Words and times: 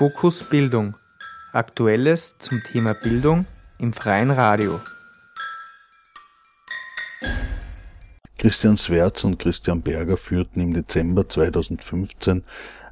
Fokus 0.00 0.42
Bildung. 0.42 0.96
Aktuelles 1.52 2.38
zum 2.38 2.62
Thema 2.62 2.94
Bildung 2.94 3.44
im 3.78 3.92
freien 3.92 4.30
Radio. 4.30 4.80
Christian 8.38 8.78
Swerz 8.78 9.24
und 9.24 9.38
Christian 9.38 9.82
Berger 9.82 10.16
führten 10.16 10.60
im 10.60 10.72
Dezember 10.72 11.28
2015 11.28 12.42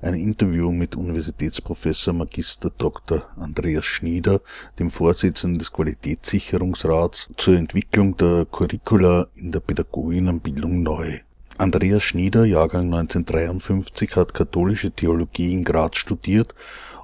ein 0.03 0.13
Interview 0.13 0.71
mit 0.71 0.97
Universitätsprofessor 0.97 2.13
Magister 2.13 2.69
Dr. 2.77 3.23
Andreas 3.37 3.87
Schnieder, 3.87 4.43
dem 4.79 4.91
Vorsitzenden 4.91 5.61
des 5.61 5.73
Qualitätssicherungsrats, 5.73 7.31
zur 7.39 7.57
Entwicklung 7.57 8.19
der 8.19 8.45
Curricula 8.45 9.29
in 9.35 9.51
der 9.51 9.61
Pädagoginnenbildung 9.61 10.83
neu. 10.83 11.21
Andreas 11.57 12.03
Schnieder, 12.03 12.45
Jahrgang 12.45 12.85
1953, 12.93 14.15
hat 14.15 14.35
katholische 14.35 14.91
Theologie 14.91 15.55
in 15.55 15.65
Graz 15.65 15.97
studiert 15.97 16.55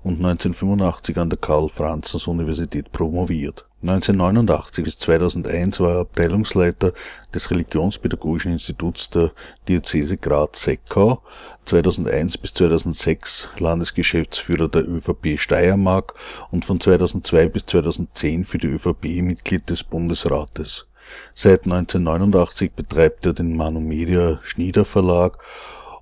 und 0.04 0.16
1985 0.16 1.18
an 1.18 1.30
der 1.30 1.38
Karl-Franzens-Universität 1.38 2.92
promoviert. 2.92 3.66
1989 3.82 4.84
bis 4.84 4.98
2001 4.98 5.80
war 5.80 5.94
er 5.94 6.00
Abteilungsleiter 6.00 6.92
des 7.34 7.50
Religionspädagogischen 7.50 8.52
Instituts 8.52 9.10
der 9.10 9.32
Diözese 9.68 10.16
Graz-Seckau, 10.16 11.22
2001 11.64 12.38
bis 12.38 12.54
2006 12.54 13.48
Landesgeschäftsführer 13.58 14.68
der 14.68 14.88
ÖVP 14.88 15.38
Steiermark 15.38 16.14
und 16.50 16.64
von 16.64 16.80
2002 16.80 17.48
bis 17.48 17.66
2010 17.66 18.44
für 18.44 18.58
die 18.58 18.68
ÖVP 18.68 19.22
Mitglied 19.22 19.68
des 19.68 19.84
Bundesrates. 19.84 20.86
Seit 21.34 21.64
1989 21.64 22.72
betreibt 22.72 23.26
er 23.26 23.32
den 23.32 23.56
Manu 23.56 23.80
Media 23.80 24.38
Schnieder 24.42 24.84
Verlag 24.84 25.38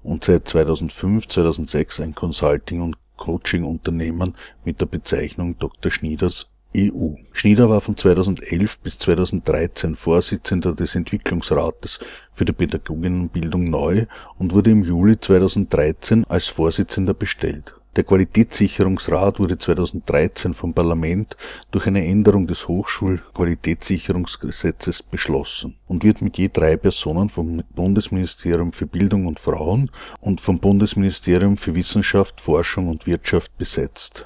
und 0.03 0.25
seit 0.25 0.47
2005/2006 0.49 2.03
ein 2.03 2.15
Consulting 2.15 2.83
und 2.83 3.02
Coaching-Unternehmen 3.17 4.35
mit 4.65 4.81
der 4.81 4.87
Bezeichnung 4.87 5.59
Dr. 5.59 5.91
Schnieders 5.91 6.49
EU. 6.77 7.15
Schnieder 7.33 7.69
war 7.69 7.81
von 7.81 7.97
2011 7.97 8.81
bis 8.81 8.99
2013 8.99 9.95
Vorsitzender 9.95 10.75
des 10.75 10.95
Entwicklungsrates 10.95 12.01
für 12.31 12.45
die 12.45 12.53
Pädagoginnenbildung 12.53 13.69
neu 13.69 14.07
und 14.39 14.53
wurde 14.53 14.71
im 14.71 14.83
Juli 14.83 15.19
2013 15.19 16.25
als 16.29 16.49
Vorsitzender 16.49 17.15
bestellt 17.15 17.75
der 17.97 18.05
Qualitätssicherungsrat 18.05 19.39
wurde 19.39 19.59
2013 19.59 20.55
vom 20.55 20.73
Parlament 20.73 21.37
durch 21.71 21.87
eine 21.87 22.07
Änderung 22.07 22.47
des 22.47 22.67
Hochschulqualitätssicherungsgesetzes 22.67 25.03
beschlossen 25.03 25.77
und 25.87 26.03
wird 26.03 26.23
mit 26.23 26.39
je 26.39 26.49
drei 26.51 26.79
Personen 26.79 27.29
vom 27.29 27.63
Bundesministerium 27.75 28.73
für 28.73 28.87
Bildung 28.87 29.27
und 29.27 29.39
Frauen 29.39 29.91
und 30.21 30.41
vom 30.41 30.59
Bundesministerium 30.59 31.59
für 31.59 31.75
Wissenschaft, 31.75 32.41
Forschung 32.41 32.89
und 32.89 33.07
Wirtschaft 33.07 33.59
besetzt. 33.59 34.25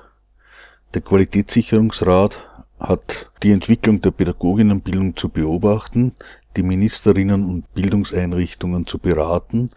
Der 0.95 1.03
Qualitätssicherungsrat 1.03 2.49
hat 2.79 3.33
die 3.43 3.51
Entwicklung 3.51 4.01
der 4.01 4.13
Pädagoginnenbildung 4.13 5.17
zu 5.17 5.29
beobachten, 5.29 6.13
die 6.57 6.63
Ministerinnen 6.63 7.45
und 7.45 7.75
Bildungseinrichtungen 7.75 8.87
zu 8.87 8.99
beraten, 8.99 9.71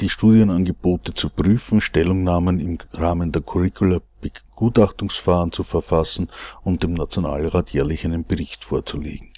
die 0.00 0.08
Studienangebote 0.08 1.14
zu 1.14 1.28
prüfen, 1.28 1.80
Stellungnahmen 1.80 2.58
im 2.58 2.78
Rahmen 2.92 3.30
der 3.32 3.42
Curricula-Begutachtungsverfahren 3.42 5.52
zu 5.52 5.62
verfassen 5.62 6.28
und 6.62 6.82
dem 6.82 6.94
Nationalrat 6.94 7.70
jährlich 7.70 8.04
einen 8.04 8.24
Bericht 8.24 8.64
vorzulegen. 8.64 9.28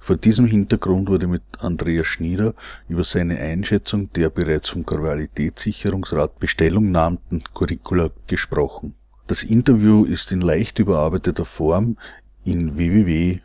Vor 0.00 0.16
diesem 0.16 0.46
Hintergrund 0.46 1.08
wurde 1.08 1.26
mit 1.26 1.42
Andreas 1.58 2.06
Schnieder 2.06 2.54
über 2.88 3.02
seine 3.02 3.38
Einschätzung 3.38 4.12
der 4.12 4.30
bereits 4.30 4.68
vom 4.68 4.86
Qualitätssicherungsrat 4.86 6.38
bestellungnahmten 6.38 7.42
Curricula 7.54 8.10
gesprochen. 8.26 8.94
Das 9.26 9.42
Interview 9.42 10.04
ist 10.04 10.30
in 10.30 10.40
leicht 10.40 10.78
überarbeiteter 10.78 11.44
Form 11.44 11.96
in 12.44 12.76
www 12.76 13.40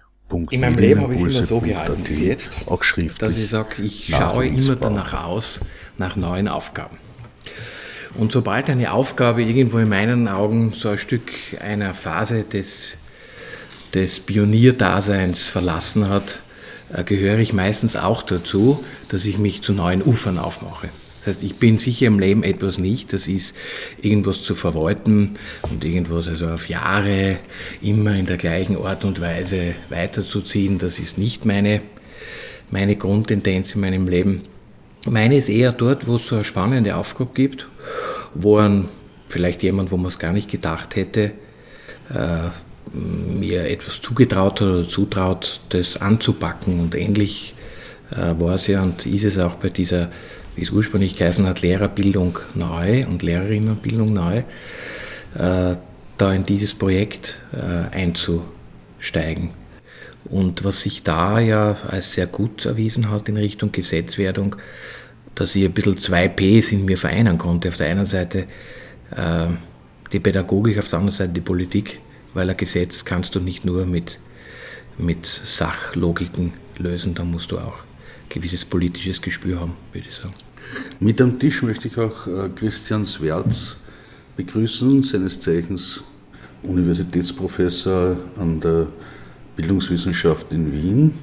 in 0.49 0.61
meinem 0.61 0.77
Leben 0.77 1.01
habe 1.01 1.15
ich 1.15 1.23
es 1.23 1.37
immer 1.37 1.45
so 1.45 1.59
gehalten 1.59 2.03
bis 2.03 2.19
jetzt, 2.19 2.61
auch 2.67 2.83
schriftlich 2.83 3.17
dass 3.17 3.37
ich 3.37 3.49
sage, 3.49 3.81
ich 3.81 4.05
schaue 4.05 4.47
immer 4.47 4.75
danach 4.75 5.25
aus, 5.25 5.59
nach 6.01 6.17
neuen 6.17 6.49
Aufgaben. 6.49 6.97
Und 8.15 8.33
sobald 8.33 8.69
eine 8.69 8.91
Aufgabe 8.91 9.41
irgendwo 9.41 9.77
in 9.77 9.87
meinen 9.87 10.27
Augen 10.27 10.73
so 10.73 10.89
ein 10.89 10.97
Stück 10.97 11.31
einer 11.61 11.93
Phase 11.93 12.43
des, 12.43 12.97
des 13.93 14.19
Pionierdaseins 14.19 15.47
verlassen 15.47 16.09
hat, 16.09 16.39
äh, 16.93 17.03
gehöre 17.03 17.39
ich 17.39 17.53
meistens 17.53 17.95
auch 17.95 18.23
dazu, 18.23 18.83
dass 19.07 19.23
ich 19.25 19.37
mich 19.37 19.61
zu 19.61 19.73
neuen 19.73 20.03
Ufern 20.03 20.37
aufmache. 20.37 20.89
Das 21.19 21.35
heißt, 21.35 21.43
ich 21.43 21.55
bin 21.55 21.77
sicher 21.77 22.07
im 22.07 22.17
Leben 22.17 22.43
etwas 22.43 22.79
nicht. 22.79 23.13
Das 23.13 23.27
ist 23.27 23.55
irgendwas 24.01 24.41
zu 24.41 24.55
verwalten 24.55 25.35
und 25.61 25.85
irgendwas 25.85 26.27
also 26.27 26.47
auf 26.47 26.67
Jahre 26.67 27.37
immer 27.79 28.15
in 28.15 28.25
der 28.25 28.37
gleichen 28.37 28.75
Art 28.75 29.05
und 29.05 29.21
Weise 29.21 29.75
weiterzuziehen. 29.89 30.79
Das 30.79 30.97
ist 30.97 31.19
nicht 31.19 31.45
meine, 31.45 31.81
meine 32.71 32.95
Grundtendenz 32.95 33.75
in 33.75 33.81
meinem 33.81 34.07
Leben. 34.07 34.41
Meine 35.09 35.35
ist 35.35 35.49
eher 35.49 35.71
dort, 35.71 36.07
wo 36.07 36.15
es 36.15 36.27
so 36.27 36.35
eine 36.35 36.43
spannende 36.43 36.95
Aufgabe 36.95 37.31
gibt, 37.33 37.67
wo 38.33 38.57
ein, 38.57 38.87
vielleicht 39.27 39.63
jemand, 39.63 39.91
wo 39.91 39.97
man 39.97 40.07
es 40.07 40.19
gar 40.19 40.31
nicht 40.31 40.49
gedacht 40.49 40.95
hätte, 40.95 41.31
äh, 42.13 42.49
mir 42.93 43.65
etwas 43.65 44.01
zugetraut 44.01 44.61
hat 44.61 44.67
oder 44.67 44.87
zutraut, 44.87 45.61
das 45.69 45.97
anzupacken. 45.97 46.79
Und 46.79 46.95
ähnlich 46.95 47.55
äh, 48.11 48.39
war 48.39 48.55
es 48.55 48.67
ja 48.67 48.83
und 48.83 49.05
ist 49.05 49.23
es 49.23 49.37
auch 49.37 49.55
bei 49.55 49.69
dieser 49.69 50.09
wie 50.55 50.61
es 50.61 50.71
ursprünglich 50.71 51.15
geheißen 51.15 51.45
hat, 51.47 51.61
Lehrerbildung 51.61 52.39
neu 52.55 53.05
und 53.07 53.23
Lehrerinnenbildung 53.23 54.13
neu, 54.13 54.37
äh, 55.35 55.75
da 56.17 56.33
in 56.33 56.45
dieses 56.45 56.73
Projekt 56.73 57.39
äh, 57.53 57.95
einzusteigen. 57.95 59.49
Und 60.25 60.63
was 60.63 60.81
sich 60.81 61.03
da 61.03 61.39
ja 61.39 61.77
als 61.87 62.13
sehr 62.13 62.27
gut 62.27 62.65
erwiesen 62.65 63.09
hat 63.09 63.27
in 63.27 63.37
Richtung 63.37 63.71
Gesetzwerdung, 63.71 64.55
dass 65.35 65.55
ich 65.55 65.65
ein 65.65 65.71
bisschen 65.71 65.97
zwei 65.97 66.27
Ps 66.27 66.71
in 66.71 66.85
mir 66.85 66.97
vereinen 66.97 67.37
konnte. 67.37 67.69
Auf 67.69 67.77
der 67.77 67.87
einen 67.87 68.05
Seite 68.05 68.45
äh, 69.15 69.47
die 70.11 70.19
Pädagogik, 70.19 70.77
auf 70.77 70.89
der 70.89 70.99
anderen 70.99 71.17
Seite 71.17 71.33
die 71.33 71.41
Politik, 71.41 71.99
weil 72.33 72.49
ein 72.49 72.57
Gesetz 72.57 73.05
kannst 73.05 73.35
du 73.35 73.39
nicht 73.39 73.65
nur 73.65 73.85
mit, 73.85 74.19
mit 74.97 75.25
Sachlogiken 75.25 76.53
lösen, 76.77 77.15
da 77.15 77.23
musst 77.23 77.51
du 77.51 77.57
auch 77.57 77.79
gewisses 78.29 78.63
politisches 78.63 79.21
Gespür 79.21 79.59
haben, 79.59 79.73
würde 79.91 80.07
ich 80.07 80.15
sagen. 80.15 80.31
Mit 80.99 81.19
am 81.21 81.39
Tisch 81.39 81.63
möchte 81.63 81.87
ich 81.87 81.97
auch 81.97 82.27
äh, 82.27 82.49
Christian 82.55 83.05
Swerz 83.05 83.75
begrüßen, 84.37 85.03
seines 85.03 85.39
Zeichens 85.39 86.03
Universitätsprofessor 86.63 88.17
an 88.37 88.59
der 88.59 88.87
Bildungswissenschaft 89.55 90.53
in 90.53 90.71
Wien. 90.71 91.13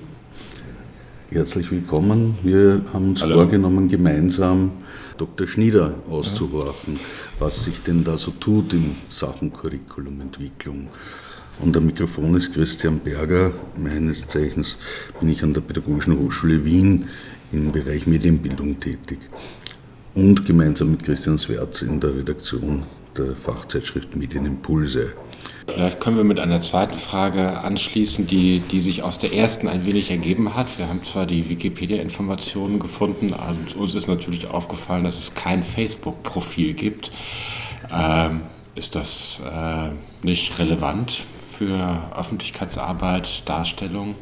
Herzlich 1.30 1.70
willkommen. 1.70 2.38
Wir 2.42 2.82
haben 2.92 3.10
uns 3.10 3.22
Hallo. 3.22 3.36
vorgenommen, 3.36 3.88
gemeinsam 3.88 4.72
Dr. 5.16 5.46
Schnieder 5.46 5.94
auszuhorchen, 6.10 7.00
was 7.38 7.64
sich 7.64 7.82
denn 7.82 8.04
da 8.04 8.18
so 8.18 8.32
tut 8.32 8.74
in 8.74 8.96
Sachen 9.08 9.52
Curriculumentwicklung. 9.52 10.88
Und 11.60 11.76
am 11.76 11.86
Mikrofon 11.86 12.34
ist 12.36 12.52
Christian 12.52 12.98
Berger. 12.98 13.52
Meines 13.76 14.28
Zeichens 14.28 14.76
bin 15.18 15.30
ich 15.30 15.42
an 15.42 15.54
der 15.54 15.62
Pädagogischen 15.62 16.18
Hochschule 16.18 16.64
Wien 16.64 17.06
im 17.50 17.72
Bereich 17.72 18.06
Medienbildung 18.06 18.78
tätig. 18.78 19.18
Und 20.14 20.44
gemeinsam 20.44 20.90
mit 20.90 21.02
Christian 21.02 21.38
Swerz 21.38 21.80
in 21.80 21.98
der 21.98 22.14
Redaktion 22.14 22.84
der 23.16 23.34
Fachzeitschrift 23.34 24.14
Medienimpulse. 24.14 25.14
Vielleicht 25.68 26.00
können 26.00 26.16
wir 26.16 26.24
mit 26.24 26.38
einer 26.38 26.62
zweiten 26.62 26.98
Frage 26.98 27.58
anschließen, 27.58 28.26
die, 28.26 28.60
die 28.60 28.80
sich 28.80 29.02
aus 29.02 29.18
der 29.18 29.34
ersten 29.34 29.68
ein 29.68 29.84
wenig 29.84 30.10
ergeben 30.10 30.54
hat. 30.54 30.78
Wir 30.78 30.88
haben 30.88 31.04
zwar 31.04 31.26
die 31.26 31.48
Wikipedia-Informationen 31.48 32.78
gefunden, 32.78 33.32
und 33.34 33.76
uns 33.76 33.94
ist 33.94 34.08
natürlich 34.08 34.48
aufgefallen, 34.48 35.04
dass 35.04 35.18
es 35.18 35.34
kein 35.34 35.62
Facebook-Profil 35.62 36.72
gibt. 36.72 37.10
Ähm, 37.92 38.40
ist 38.74 38.94
das 38.94 39.42
äh, 39.44 39.90
nicht 40.26 40.58
relevant 40.58 41.22
für 41.52 42.02
Öffentlichkeitsarbeit, 42.16 43.42
Darstellung? 43.46 44.14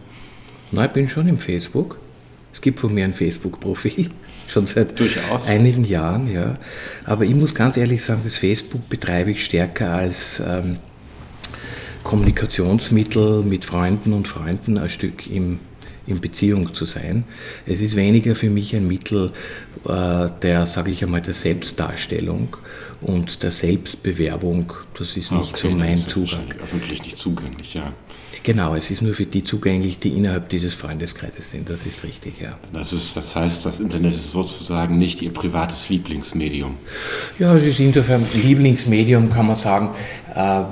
Nein, 0.73 0.87
ich 0.87 0.93
bin 0.93 1.09
schon 1.09 1.29
im 1.29 1.39
Facebook. 1.39 1.99
Es 2.53 2.61
gibt 2.61 2.81
von 2.81 2.93
mir 2.93 3.05
ein 3.05 3.15
Facebook-Profil, 3.15 4.11
schon 4.49 4.67
seit 4.67 4.99
Durchaus. 4.99 5.47
einigen 5.49 5.85
Jahren, 5.85 6.31
ja. 6.31 6.55
Aber 7.05 7.25
ich 7.25 7.35
muss 7.35 7.55
ganz 7.55 7.77
ehrlich 7.77 8.03
sagen, 8.03 8.23
das 8.25 8.35
Facebook 8.35 8.89
betreibe 8.89 9.31
ich 9.31 9.45
stärker 9.45 9.93
als 9.93 10.41
ähm, 10.41 10.79
Kommunikationsmittel 12.07 13.43
mit 13.43 13.65
Freunden 13.65 14.13
und 14.13 14.29
Freunden 14.29 14.79
ein 14.79 14.89
Stück 14.89 15.29
im, 15.29 15.59
in 16.07 16.21
Beziehung 16.21 16.73
zu 16.73 16.85
sein. 16.85 17.25
Es 17.67 17.81
ist 17.81 17.97
weniger 17.97 18.37
für 18.37 18.49
mich 18.49 18.77
ein 18.77 18.87
Mittel 18.87 19.33
äh, 19.89 20.29
der, 20.41 20.67
sage 20.67 20.93
ich 20.93 21.03
einmal, 21.03 21.23
der 21.23 21.35
Selbstdarstellung 21.35 22.57
und 23.01 23.43
der 23.43 23.51
Selbstbewerbung. 23.51 24.73
Das 24.97 25.17
ist 25.17 25.33
nicht 25.33 25.55
okay, 25.55 25.69
so 25.69 25.71
mein 25.71 25.97
das 25.97 26.03
ist 26.03 26.11
Zugang. 26.11 26.45
Öffentlich 26.63 27.03
nicht 27.03 27.19
zugänglich, 27.19 27.75
ja. 27.75 27.93
Genau, 28.45 28.77
es 28.77 28.93
ist 28.93 29.03
nur 29.03 29.13
für 29.13 29.27
die 29.27 29.43
zugänglich, 29.43 29.99
die 29.99 30.11
innerhalb 30.11 30.49
dieses 30.51 30.75
Freundeskreises 30.75 31.51
sind. 31.51 31.69
Das 31.69 31.87
ist 31.87 32.05
richtig, 32.05 32.41
ja. 32.41 32.57
Das, 32.73 32.93
ist, 32.93 33.17
das 33.17 33.35
heißt, 33.35 33.67
das 33.67 33.81
Internet 33.81 34.15
ist 34.15 34.31
sozusagen 34.31 34.97
nicht 34.97 35.23
Ihr 35.23 35.33
privates 35.33 35.89
Lieblingsmedium. 35.89 36.77
Ja, 37.41 37.57
es 37.57 37.65
ist 37.65 37.81
insofern 37.81 38.25
Lieblingsmedium, 38.33 39.33
kann 39.33 39.49
man 39.49 39.57
sagen. 39.57 39.89
Äh, 40.33 40.63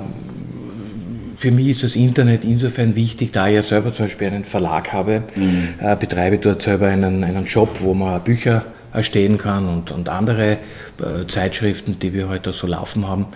für 1.37 1.51
mich 1.51 1.67
ist 1.67 1.83
das 1.83 1.95
Internet 1.95 2.43
insofern 2.43 2.95
wichtig, 2.95 3.31
da 3.31 3.47
ich 3.47 3.55
ja 3.55 3.61
selber 3.61 3.93
zum 3.93 4.05
Beispiel 4.05 4.27
einen 4.27 4.43
Verlag 4.43 4.93
habe, 4.93 5.23
mhm. 5.35 5.75
äh, 5.79 5.95
betreibe 5.95 6.37
dort 6.37 6.61
selber 6.61 6.87
einen, 6.87 7.23
einen 7.23 7.47
Shop, 7.47 7.81
wo 7.81 7.93
man 7.93 8.21
Bücher 8.23 8.65
erstehen 8.93 9.37
kann 9.37 9.67
und, 9.67 9.91
und 9.91 10.09
andere 10.09 10.53
äh, 10.53 11.27
Zeitschriften, 11.27 11.99
die 11.99 12.13
wir 12.13 12.29
heute 12.29 12.53
so 12.53 12.65
laufen 12.65 13.07
haben. 13.07 13.27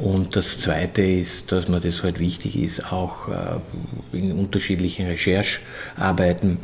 Und 0.00 0.34
das 0.36 0.58
Zweite 0.58 1.02
ist, 1.02 1.52
dass 1.52 1.68
mir 1.68 1.80
das 1.80 2.02
halt 2.02 2.18
wichtig 2.18 2.58
ist, 2.60 2.92
auch 2.92 3.28
äh, 3.28 4.16
in 4.16 4.32
unterschiedlichen 4.32 5.06
Recherchearbeiten. 5.06 6.58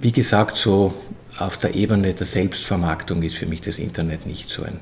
Wie 0.00 0.12
gesagt, 0.12 0.56
so 0.56 0.94
auf 1.36 1.56
der 1.56 1.74
Ebene 1.74 2.14
der 2.14 2.26
Selbstvermarktung 2.26 3.22
ist 3.22 3.36
für 3.36 3.46
mich 3.46 3.60
das 3.60 3.78
Internet 3.78 4.26
nicht 4.26 4.50
so 4.50 4.62
ein 4.62 4.80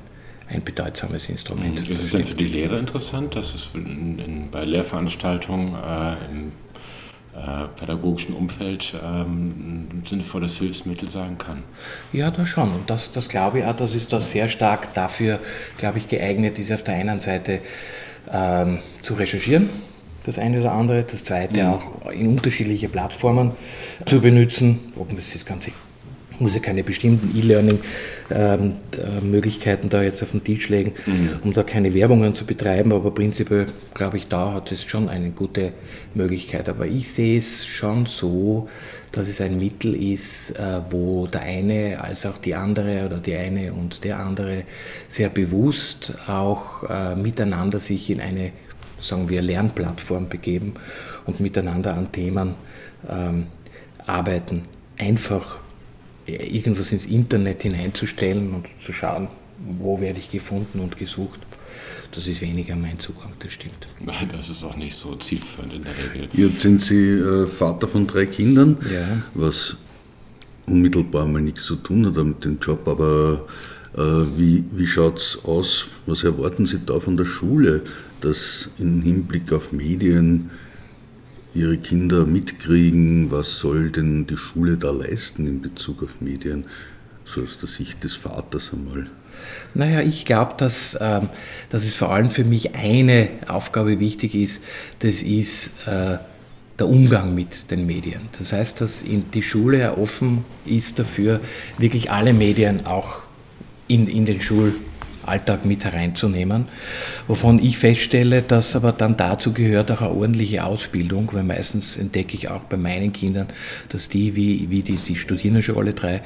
ein 0.49 0.63
bedeutsames 0.63 1.29
Instrument. 1.29 1.87
Ist 1.89 2.03
es 2.03 2.09
denn 2.11 2.23
für 2.23 2.35
die 2.35 2.47
Lehrer 2.47 2.79
interessant, 2.79 3.35
dass 3.35 3.53
es 3.53 3.69
in, 3.73 4.19
in, 4.19 4.51
bei 4.51 4.63
Lehrveranstaltungen 4.63 5.73
äh, 5.73 6.11
im 6.31 6.51
äh, 7.35 7.67
pädagogischen 7.79 8.33
Umfeld 8.33 8.93
ähm, 9.05 9.49
ein 9.91 10.03
sinnvolles 10.07 10.57
Hilfsmittel 10.57 11.09
sein 11.09 11.37
kann? 11.37 11.59
Ja, 12.13 12.31
da 12.31 12.45
schon. 12.45 12.71
Und 12.71 12.89
das, 12.89 13.11
das 13.11 13.29
glaube 13.29 13.59
ich 13.59 13.65
auch, 13.65 13.75
das 13.75 13.93
ist 13.93 14.13
da 14.13 14.21
sehr 14.21 14.47
stark 14.47 14.93
dafür, 14.93 15.39
glaube 15.77 15.97
ich, 15.97 16.07
geeignet 16.07 16.59
ist, 16.59 16.71
auf 16.71 16.83
der 16.83 16.95
einen 16.95 17.19
Seite 17.19 17.59
ähm, 18.31 18.79
zu 19.01 19.13
recherchieren, 19.13 19.69
das 20.25 20.39
eine 20.39 20.59
oder 20.59 20.71
andere, 20.71 21.03
das 21.03 21.23
zweite 21.25 21.61
mhm. 21.63 21.69
auch 21.69 22.11
in 22.11 22.27
unterschiedliche 22.27 22.89
Plattformen 22.89 23.51
zu 24.05 24.19
benutzen, 24.19 24.93
ob 24.97 25.17
es 25.17 25.33
das 25.33 25.45
Ganze 25.45 25.71
muss 26.39 26.53
ja 26.53 26.59
keine 26.59 26.83
bestimmten 26.83 27.35
E-Learning-Möglichkeiten 27.37 29.85
ähm, 29.85 29.89
da 29.89 30.03
jetzt 30.03 30.21
auf 30.23 30.31
den 30.31 30.43
Tisch 30.43 30.67
legen, 30.69 30.93
mhm. 31.05 31.29
um 31.43 31.53
da 31.53 31.63
keine 31.63 31.93
Werbungen 31.93 32.35
zu 32.35 32.45
betreiben, 32.45 32.91
aber 32.93 33.11
prinzipiell 33.11 33.67
glaube 33.93 34.17
ich, 34.17 34.27
da 34.27 34.53
hat 34.53 34.71
es 34.71 34.83
schon 34.83 35.09
eine 35.09 35.29
gute 35.31 35.73
Möglichkeit. 36.13 36.69
Aber 36.69 36.85
ich 36.85 37.11
sehe 37.11 37.37
es 37.37 37.65
schon 37.65 38.05
so, 38.05 38.69
dass 39.11 39.27
es 39.27 39.41
ein 39.41 39.57
Mittel 39.57 39.95
ist, 39.95 40.51
äh, 40.51 40.81
wo 40.89 41.27
der 41.27 41.41
eine 41.41 42.01
als 42.01 42.25
auch 42.25 42.37
die 42.37 42.55
andere 42.55 43.05
oder 43.05 43.17
die 43.17 43.35
eine 43.35 43.73
und 43.73 44.03
der 44.03 44.19
andere 44.19 44.63
sehr 45.07 45.29
bewusst 45.29 46.13
auch 46.27 46.83
äh, 46.89 47.15
miteinander 47.15 47.79
sich 47.79 48.09
in 48.09 48.21
eine, 48.21 48.51
sagen 49.01 49.29
wir, 49.29 49.41
Lernplattform 49.41 50.29
begeben 50.29 50.73
und 51.25 51.39
miteinander 51.39 51.95
an 51.95 52.11
Themen 52.11 52.55
ähm, 53.09 53.47
arbeiten. 54.05 54.63
Einfach 54.97 55.59
irgendwas 56.27 56.91
ins 56.91 57.05
Internet 57.05 57.63
hineinzustellen 57.63 58.53
und 58.53 58.67
zu 58.83 58.93
schauen, 58.93 59.27
wo 59.79 59.99
werde 59.99 60.19
ich 60.19 60.29
gefunden 60.29 60.79
und 60.79 60.97
gesucht. 60.97 61.39
Das 62.11 62.27
ist 62.27 62.41
weniger 62.41 62.75
mein 62.75 62.99
Zugang, 62.99 63.31
das 63.39 63.53
stimmt. 63.53 63.87
Das 64.31 64.49
ist 64.49 64.63
auch 64.63 64.75
nicht 64.75 64.95
so 64.95 65.15
zielführend 65.15 65.73
in 65.73 65.83
der 65.83 65.93
Regel. 66.13 66.29
Jetzt 66.33 66.61
sind 66.61 66.81
Sie 66.81 67.09
äh, 67.11 67.47
Vater 67.47 67.87
von 67.87 68.07
drei 68.07 68.25
Kindern, 68.25 68.77
ja. 68.91 69.23
was 69.33 69.75
unmittelbar 70.67 71.27
mal 71.27 71.41
nichts 71.41 71.63
zu 71.63 71.75
tun 71.75 72.05
hat 72.05 72.15
mit 72.23 72.43
dem 72.43 72.59
Job, 72.59 72.87
aber 72.87 73.45
äh, 73.95 74.01
wie, 74.37 74.63
wie 74.71 74.87
schaut 74.87 75.17
es 75.17 75.39
aus? 75.43 75.87
Was 76.05 76.23
erwarten 76.23 76.65
Sie 76.65 76.79
da 76.85 76.99
von 76.99 77.17
der 77.17 77.25
Schule, 77.25 77.83
dass 78.21 78.69
im 78.77 79.01
Hinblick 79.01 79.51
auf 79.53 79.71
Medien 79.71 80.49
ihre 81.53 81.77
Kinder 81.77 82.25
mitkriegen, 82.25 83.31
was 83.31 83.57
soll 83.57 83.89
denn 83.89 84.27
die 84.27 84.37
Schule 84.37 84.77
da 84.77 84.91
leisten 84.91 85.47
in 85.47 85.61
Bezug 85.61 86.03
auf 86.03 86.21
Medien, 86.21 86.65
so 87.25 87.41
aus 87.41 87.57
der 87.57 87.67
Sicht 87.67 88.03
des 88.03 88.13
Vaters 88.13 88.71
einmal? 88.73 89.07
Naja, 89.73 90.01
ich 90.01 90.25
glaube, 90.25 90.55
dass, 90.57 90.97
ähm, 90.99 91.29
dass 91.69 91.83
es 91.83 91.95
vor 91.95 92.11
allem 92.11 92.29
für 92.29 92.43
mich 92.43 92.75
eine 92.75 93.29
Aufgabe 93.47 93.99
wichtig 93.99 94.35
ist, 94.35 94.63
das 94.99 95.21
ist 95.21 95.71
äh, 95.85 96.17
der 96.79 96.87
Umgang 96.87 97.33
mit 97.33 97.71
den 97.71 97.85
Medien. 97.85 98.21
Das 98.37 98.53
heißt, 98.53 98.81
dass 98.81 99.03
die 99.05 99.41
Schule 99.41 99.97
offen 99.97 100.45
ist 100.65 100.99
dafür, 100.99 101.41
wirklich 101.77 102.11
alle 102.11 102.33
Medien 102.33 102.85
auch 102.85 103.21
in, 103.87 104.07
in 104.07 104.25
den 104.25 104.41
Schul 104.41 104.73
Alltag 105.27 105.65
mit 105.65 105.83
hereinzunehmen. 105.83 106.65
Wovon 107.27 107.63
ich 107.63 107.77
feststelle, 107.77 108.41
dass 108.41 108.75
aber 108.75 108.91
dann 108.91 109.17
dazu 109.17 109.53
gehört 109.53 109.91
auch 109.91 110.01
eine 110.01 110.11
ordentliche 110.11 110.63
Ausbildung, 110.63 111.29
weil 111.33 111.43
meistens 111.43 111.97
entdecke 111.97 112.35
ich 112.35 112.49
auch 112.49 112.63
bei 112.63 112.77
meinen 112.77 113.13
Kindern, 113.13 113.47
dass 113.89 114.09
die, 114.09 114.35
wie, 114.35 114.69
wie 114.69 114.81
die, 114.81 114.95
die 114.95 115.15
studieren 115.15 115.61
schon 115.61 115.77
alle 115.77 115.93
drei, 115.93 116.21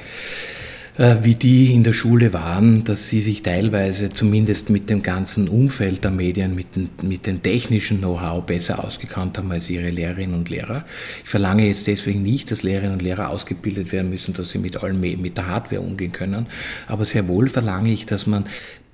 wie 0.96 1.34
die 1.34 1.72
in 1.72 1.84
der 1.84 1.94
Schule 1.94 2.34
waren, 2.34 2.84
dass 2.84 3.08
sie 3.08 3.20
sich 3.20 3.42
teilweise 3.42 4.10
zumindest 4.10 4.68
mit 4.68 4.90
dem 4.90 5.02
ganzen 5.02 5.48
Umfeld 5.48 6.04
der 6.04 6.10
Medien, 6.10 6.54
mit 6.54 6.76
dem, 6.76 6.90
mit 7.00 7.26
dem 7.26 7.42
technischen 7.42 7.98
Know-how 7.98 8.44
besser 8.44 8.84
ausgekannt 8.84 9.38
haben 9.38 9.50
als 9.50 9.70
ihre 9.70 9.88
Lehrerinnen 9.88 10.34
und 10.34 10.50
Lehrer. 10.50 10.84
Ich 11.24 11.30
verlange 11.30 11.66
jetzt 11.66 11.86
deswegen 11.86 12.22
nicht, 12.22 12.50
dass 12.50 12.62
Lehrerinnen 12.62 12.92
und 12.92 13.02
Lehrer 13.02 13.30
ausgebildet 13.30 13.90
werden 13.90 14.10
müssen, 14.10 14.34
dass 14.34 14.50
sie 14.50 14.58
mit, 14.58 14.82
allem, 14.82 15.00
mit 15.00 15.38
der 15.38 15.46
Hardware 15.46 15.80
umgehen 15.80 16.12
können, 16.12 16.46
aber 16.86 17.06
sehr 17.06 17.26
wohl 17.26 17.48
verlange 17.48 17.90
ich, 17.90 18.04
dass 18.04 18.26
man 18.26 18.44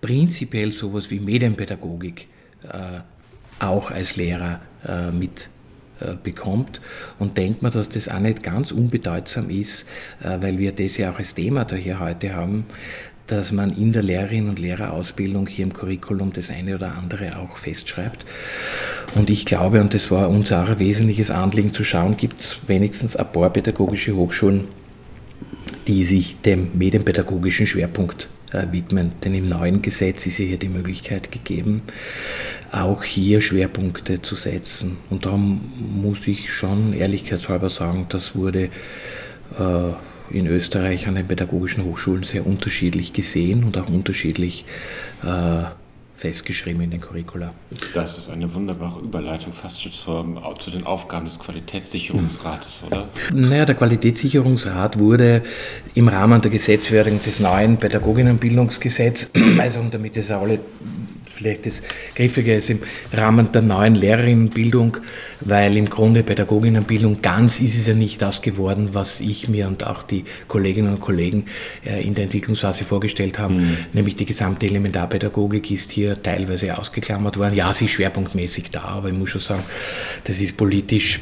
prinzipiell 0.00 0.70
sowas 0.70 1.10
wie 1.10 1.18
Medienpädagogik 1.18 2.28
äh, 2.62 3.00
auch 3.58 3.90
als 3.90 4.16
Lehrer 4.16 4.60
äh, 4.86 5.10
mit 5.10 5.46
äh, 5.46 5.57
bekommt 6.22 6.80
und 7.18 7.36
denkt 7.36 7.62
man, 7.62 7.72
dass 7.72 7.88
das 7.88 8.08
auch 8.08 8.20
nicht 8.20 8.42
ganz 8.42 8.72
unbedeutsam 8.72 9.50
ist, 9.50 9.86
äh, 10.22 10.38
weil 10.40 10.58
wir 10.58 10.72
das 10.72 10.96
ja 10.96 11.12
auch 11.12 11.18
als 11.18 11.34
Thema 11.34 11.64
da 11.64 11.76
hier 11.76 12.00
heute 12.00 12.34
haben, 12.34 12.66
dass 13.26 13.52
man 13.52 13.70
in 13.76 13.92
der 13.92 14.02
Lehrerinnen- 14.02 14.48
und 14.48 14.58
Lehrerausbildung 14.58 15.46
hier 15.46 15.64
im 15.64 15.72
Curriculum 15.72 16.32
das 16.32 16.50
eine 16.50 16.74
oder 16.74 16.94
andere 16.96 17.38
auch 17.38 17.56
festschreibt. 17.56 18.24
Und 19.14 19.28
ich 19.28 19.44
glaube, 19.44 19.80
und 19.80 19.92
das 19.92 20.10
war 20.10 20.30
unser 20.30 20.78
wesentliches 20.78 21.30
Anliegen 21.30 21.72
zu 21.72 21.84
schauen, 21.84 22.16
gibt 22.16 22.40
es 22.40 22.58
wenigstens 22.66 23.16
ein 23.16 23.30
paar 23.30 23.50
pädagogische 23.50 24.16
Hochschulen, 24.16 24.66
die 25.86 26.04
sich 26.04 26.40
dem 26.40 26.70
medienpädagogischen 26.78 27.66
Schwerpunkt 27.66 28.24
äh, 28.24 28.37
widmen. 28.52 29.12
Denn 29.24 29.34
im 29.34 29.48
neuen 29.48 29.82
Gesetz 29.82 30.26
ist 30.26 30.36
hier 30.36 30.58
die 30.58 30.68
Möglichkeit 30.68 31.30
gegeben, 31.32 31.82
auch 32.72 33.04
hier 33.04 33.40
Schwerpunkte 33.40 34.22
zu 34.22 34.34
setzen. 34.34 34.96
Und 35.10 35.26
darum 35.26 35.72
muss 35.78 36.26
ich 36.26 36.52
schon 36.52 36.92
ehrlichkeitshalber 36.92 37.70
sagen, 37.70 38.06
das 38.08 38.34
wurde 38.34 38.64
äh, 39.58 39.92
in 40.30 40.46
Österreich 40.46 41.08
an 41.08 41.14
den 41.14 41.26
pädagogischen 41.26 41.84
Hochschulen 41.84 42.22
sehr 42.22 42.46
unterschiedlich 42.46 43.12
gesehen 43.12 43.64
und 43.64 43.78
auch 43.78 43.88
unterschiedlich 43.88 44.64
äh, 45.24 45.64
festgeschrieben 46.18 46.82
in 46.82 46.90
den 46.90 47.00
Curricula. 47.00 47.54
Das 47.94 48.18
ist 48.18 48.28
eine 48.28 48.52
wunderbare 48.52 49.00
Überleitung 49.00 49.52
fast 49.52 49.80
schon 49.80 49.92
zu, 49.92 50.40
zu 50.58 50.70
den 50.72 50.84
Aufgaben 50.84 51.26
des 51.26 51.38
Qualitätssicherungsrates, 51.38 52.82
oder? 52.86 53.08
Naja, 53.32 53.64
der 53.64 53.76
Qualitätssicherungsrat 53.76 54.98
wurde 54.98 55.42
im 55.94 56.08
Rahmen 56.08 56.40
der 56.40 56.50
Gesetzwerdung 56.50 57.22
des 57.22 57.38
neuen 57.38 57.76
Pädagoginnenbildungsgesetzes, 57.76 59.30
also 59.58 59.80
damit 59.90 60.16
es 60.16 60.32
alle 60.32 60.58
vielleicht 61.38 61.66
das 61.66 61.82
Griffige 62.14 62.54
ist 62.54 62.70
im 62.70 62.80
Rahmen 63.12 63.50
der 63.52 63.62
neuen 63.62 63.94
Lehrerinnenbildung, 63.94 64.98
weil 65.40 65.76
im 65.76 65.88
Grunde 65.88 66.22
Pädagoginnenbildung 66.22 67.22
ganz 67.22 67.60
ist 67.60 67.76
es 67.76 67.86
ja 67.86 67.94
nicht 67.94 68.20
das 68.20 68.42
geworden, 68.42 68.90
was 68.92 69.20
ich 69.20 69.48
mir 69.48 69.68
und 69.68 69.86
auch 69.86 70.02
die 70.02 70.24
Kolleginnen 70.48 70.94
und 70.94 71.00
Kollegen 71.00 71.46
äh, 71.86 72.02
in 72.02 72.14
der 72.14 72.24
Entwicklungsphase 72.24 72.84
vorgestellt 72.84 73.38
haben, 73.38 73.56
mhm. 73.56 73.76
nämlich 73.92 74.16
die 74.16 74.26
gesamte 74.26 74.66
Elementarpädagogik 74.66 75.70
ist 75.70 75.92
hier 75.92 76.20
teilweise 76.22 76.76
ausgeklammert 76.76 77.36
worden. 77.36 77.54
Ja, 77.54 77.72
sie 77.72 77.86
ist 77.86 77.92
schwerpunktmäßig 77.92 78.70
da, 78.70 78.82
aber 78.82 79.08
ich 79.08 79.14
muss 79.14 79.30
schon 79.30 79.40
sagen, 79.40 79.62
das 80.24 80.40
ist 80.40 80.56
politisch 80.56 81.20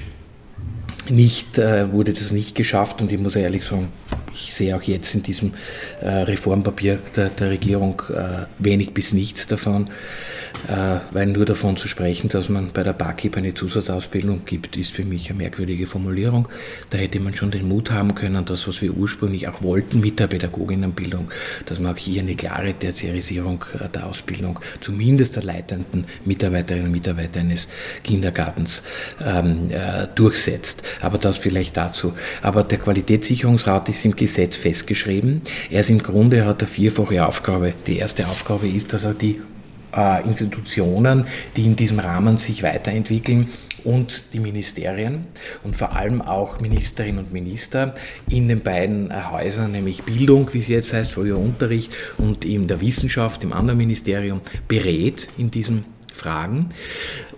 nicht, 1.10 1.58
äh, 1.58 1.92
wurde 1.92 2.12
das 2.12 2.32
nicht 2.32 2.54
geschafft 2.54 3.00
und 3.00 3.12
ich 3.12 3.18
muss 3.18 3.36
ehrlich 3.36 3.64
sagen, 3.64 3.88
ich 4.34 4.54
sehe 4.54 4.76
auch 4.76 4.82
jetzt 4.82 5.14
in 5.14 5.22
diesem 5.22 5.54
äh, 6.00 6.08
Reformpapier 6.08 6.98
der, 7.16 7.30
der 7.30 7.50
Regierung 7.50 8.02
äh, 8.10 8.46
wenig 8.58 8.92
bis 8.92 9.12
nichts 9.12 9.46
davon. 9.46 9.88
Äh, 10.68 11.00
weil 11.12 11.26
nur 11.26 11.44
davon 11.44 11.76
zu 11.76 11.86
sprechen, 11.86 12.28
dass 12.28 12.48
man 12.48 12.70
bei 12.72 12.82
der 12.82 12.92
BAKIP 12.92 13.36
eine 13.36 13.54
Zusatzausbildung 13.54 14.44
gibt, 14.44 14.76
ist 14.76 14.90
für 14.90 15.04
mich 15.04 15.30
eine 15.30 15.38
merkwürdige 15.38 15.86
Formulierung. 15.86 16.48
Da 16.90 16.98
hätte 16.98 17.20
man 17.20 17.34
schon 17.34 17.50
den 17.50 17.68
Mut 17.68 17.90
haben 17.90 18.14
können, 18.14 18.44
das, 18.44 18.66
was 18.66 18.82
wir 18.82 18.94
ursprünglich 18.94 19.48
auch 19.48 19.62
wollten 19.62 20.00
mit 20.00 20.18
der 20.18 20.26
Pädagoginnenbildung, 20.26 21.30
dass 21.66 21.78
man 21.78 21.94
auch 21.94 21.98
hier 21.98 22.22
eine 22.22 22.34
klare 22.34 22.74
Tertiarisierung 22.74 23.64
äh, 23.78 23.88
der 23.88 24.06
Ausbildung, 24.06 24.58
zumindest 24.80 25.36
der 25.36 25.44
leitenden 25.44 26.06
Mitarbeiterinnen 26.24 26.86
und 26.86 26.92
Mitarbeiter 26.92 27.40
eines 27.40 27.68
Kindergartens 28.02 28.82
ähm, 29.24 29.70
äh, 29.70 30.08
durchsetzt. 30.14 30.82
Aber 31.00 31.18
das 31.18 31.36
vielleicht 31.36 31.76
dazu. 31.76 32.12
Aber 32.42 32.64
der 32.64 32.78
Qualitätssicherungsrat 32.78 33.88
ist 33.88 34.04
im 34.04 34.16
Gesetz 34.16 34.56
festgeschrieben. 34.56 35.42
Er 35.70 35.80
ist 35.80 35.90
im 35.90 35.98
Grunde, 35.98 36.46
hat 36.46 36.62
eine 36.62 36.68
vierfache 36.68 37.26
Aufgabe. 37.26 37.74
Die 37.86 37.98
erste 37.98 38.28
Aufgabe 38.28 38.68
ist, 38.68 38.92
dass 38.92 39.04
er 39.04 39.14
die 39.14 39.40
äh, 39.96 40.26
Institutionen, 40.26 41.26
die 41.56 41.64
in 41.64 41.76
diesem 41.76 41.98
Rahmen 41.98 42.36
sich 42.36 42.62
weiterentwickeln 42.62 43.48
und 43.84 44.34
die 44.34 44.40
Ministerien 44.40 45.26
und 45.62 45.76
vor 45.76 45.96
allem 45.96 46.20
auch 46.20 46.60
Ministerinnen 46.60 47.24
und 47.24 47.32
Minister 47.32 47.94
in 48.28 48.48
den 48.48 48.60
beiden 48.60 49.10
äh, 49.10 49.14
Häusern, 49.30 49.72
nämlich 49.72 50.02
Bildung, 50.02 50.52
wie 50.52 50.58
es 50.58 50.68
jetzt 50.68 50.92
heißt, 50.92 51.12
früher 51.12 51.38
Unterricht 51.38 51.92
und 52.18 52.44
in 52.44 52.66
der 52.66 52.80
Wissenschaft, 52.80 53.42
im 53.44 53.52
anderen 53.52 53.78
Ministerium, 53.78 54.40
berät 54.68 55.28
in 55.38 55.50
diesen 55.50 55.84
Fragen 56.12 56.70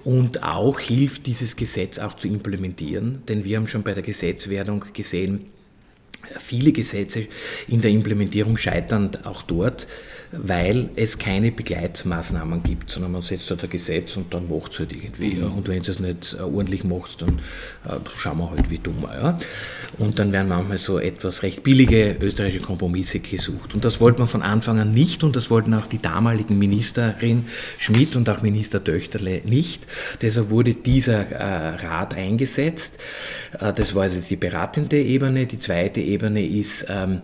und 0.08 0.42
auch 0.42 0.80
hilft, 0.80 1.26
dieses 1.26 1.54
Gesetz 1.54 1.98
auch 1.98 2.14
zu 2.14 2.28
implementieren. 2.28 3.20
Denn 3.28 3.44
wir 3.44 3.58
haben 3.58 3.66
schon 3.66 3.82
bei 3.82 3.92
der 3.92 4.02
Gesetzwerdung 4.02 4.86
gesehen, 4.94 5.50
viele 6.38 6.72
Gesetze 6.72 7.26
in 7.66 7.80
der 7.80 7.90
Implementierung 7.90 8.56
scheitern 8.56 9.10
auch 9.24 9.42
dort, 9.42 9.86
weil 10.32 10.90
es 10.96 11.18
keine 11.18 11.50
Begleitmaßnahmen 11.50 12.62
gibt, 12.62 12.90
sondern 12.90 13.12
man 13.12 13.22
setzt 13.22 13.48
halt 13.50 13.64
ein 13.64 13.70
Gesetz 13.70 14.16
und 14.16 14.34
dann 14.34 14.48
macht 14.48 14.72
es 14.72 14.78
halt 14.80 14.92
irgendwie. 14.92 15.34
Mhm. 15.34 15.40
Ja. 15.40 15.46
Und 15.48 15.68
wenn 15.68 15.80
es 15.80 15.98
nicht 15.98 16.36
äh, 16.38 16.42
ordentlich 16.42 16.84
macht, 16.84 17.22
dann 17.22 17.40
äh, 17.88 17.98
schauen 18.16 18.38
wir 18.38 18.50
halt 18.50 18.68
wie 18.70 18.78
dumm. 18.78 19.06
Ja. 19.10 19.38
Und 19.96 20.18
dann 20.18 20.32
werden 20.32 20.48
manchmal 20.48 20.78
so 20.78 20.98
etwas 20.98 21.42
recht 21.42 21.62
billige 21.62 22.16
österreichische 22.20 22.64
Kompromisse 22.64 23.20
gesucht. 23.20 23.74
Und 23.74 23.84
das 23.84 24.00
wollte 24.00 24.18
man 24.18 24.28
von 24.28 24.42
Anfang 24.42 24.78
an 24.78 24.90
nicht 24.90 25.24
und 25.24 25.34
das 25.34 25.50
wollten 25.50 25.72
auch 25.72 25.86
die 25.86 26.00
damaligen 26.00 26.58
Ministerin 26.58 27.46
Schmidt 27.78 28.14
und 28.14 28.28
auch 28.28 28.42
Minister 28.42 28.84
Töchterle 28.84 29.40
nicht. 29.44 29.86
Deshalb 30.20 30.50
wurde 30.50 30.74
dieser 30.74 31.30
äh, 31.30 31.86
Rat 31.86 32.14
eingesetzt. 32.14 32.98
Äh, 33.58 33.72
das 33.72 33.94
war 33.94 34.02
also 34.02 34.20
die 34.20 34.36
beratende 34.36 35.00
Ebene. 35.00 35.46
Die 35.46 35.58
zweite 35.58 36.00
Ebene 36.00 36.17
ist 36.22 36.86
ähm, 36.88 37.22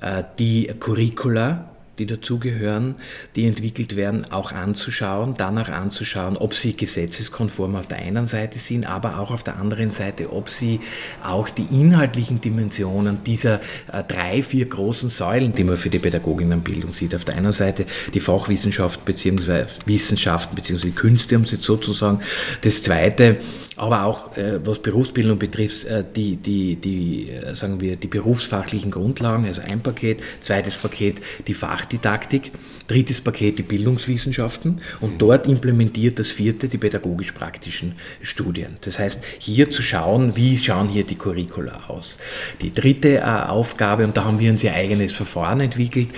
äh, 0.00 0.22
die 0.38 0.70
Curricula 0.78 1.70
die 2.00 2.06
dazugehören, 2.06 2.96
die 3.36 3.46
entwickelt 3.46 3.94
werden, 3.94 4.24
auch 4.32 4.52
anzuschauen, 4.52 5.34
danach 5.36 5.68
anzuschauen, 5.68 6.38
ob 6.38 6.54
sie 6.54 6.74
gesetzeskonform 6.74 7.76
auf 7.76 7.86
der 7.86 7.98
einen 7.98 8.26
Seite 8.26 8.58
sind, 8.58 8.86
aber 8.86 9.20
auch 9.20 9.30
auf 9.30 9.42
der 9.42 9.58
anderen 9.58 9.90
Seite, 9.90 10.32
ob 10.32 10.48
sie 10.48 10.80
auch 11.22 11.50
die 11.50 11.66
inhaltlichen 11.70 12.40
Dimensionen 12.40 13.22
dieser 13.24 13.60
äh, 13.92 14.02
drei, 14.08 14.42
vier 14.42 14.64
großen 14.64 15.10
Säulen, 15.10 15.52
die 15.52 15.62
man 15.62 15.76
für 15.76 15.90
die 15.90 15.98
Pädagoginnenbildung 15.98 16.92
sieht, 16.94 17.14
auf 17.14 17.26
der 17.26 17.36
einen 17.36 17.52
Seite 17.52 17.84
die 18.14 18.20
Fachwissenschaft 18.20 19.04
bzw. 19.04 19.66
Wissenschaften 19.84 20.56
bzw. 20.56 20.90
Künste, 20.92 21.36
um 21.36 21.44
sie 21.44 21.56
sozusagen, 21.56 22.20
das 22.62 22.82
zweite 22.82 23.36
aber 23.80 24.04
auch 24.04 24.36
äh, 24.36 24.60
was 24.62 24.80
Berufsbildung 24.80 25.38
betrifft, 25.38 25.86
äh, 25.86 26.04
die, 26.14 26.36
die, 26.36 26.76
die, 26.76 27.30
äh, 27.30 27.54
sagen 27.54 27.80
wir, 27.80 27.96
die 27.96 28.08
berufsfachlichen 28.08 28.90
Grundlagen, 28.90 29.46
also 29.46 29.62
ein 29.62 29.80
Paket, 29.80 30.22
zweites 30.42 30.76
Paket 30.76 31.22
die 31.46 31.54
Fachdidaktik, 31.54 32.52
drittes 32.88 33.22
Paket 33.22 33.58
die 33.58 33.62
Bildungswissenschaften 33.62 34.82
und 35.00 35.22
dort 35.22 35.46
implementiert 35.46 36.18
das 36.18 36.28
vierte 36.28 36.68
die 36.68 36.76
pädagogisch-praktischen 36.76 37.94
Studien. 38.20 38.76
Das 38.82 38.98
heißt, 38.98 39.22
hier 39.38 39.70
zu 39.70 39.80
schauen, 39.80 40.36
wie 40.36 40.58
schauen 40.58 40.90
hier 40.90 41.04
die 41.04 41.14
Curricula 41.14 41.84
aus. 41.88 42.18
Die 42.60 42.74
dritte 42.74 43.16
äh, 43.16 43.22
Aufgabe, 43.22 44.04
und 44.04 44.14
da 44.14 44.24
haben 44.24 44.40
wir 44.40 44.50
uns 44.50 44.62
ihr 44.62 44.74
eigenes 44.74 45.12
Verfahren 45.12 45.60
entwickelt, 45.60 46.10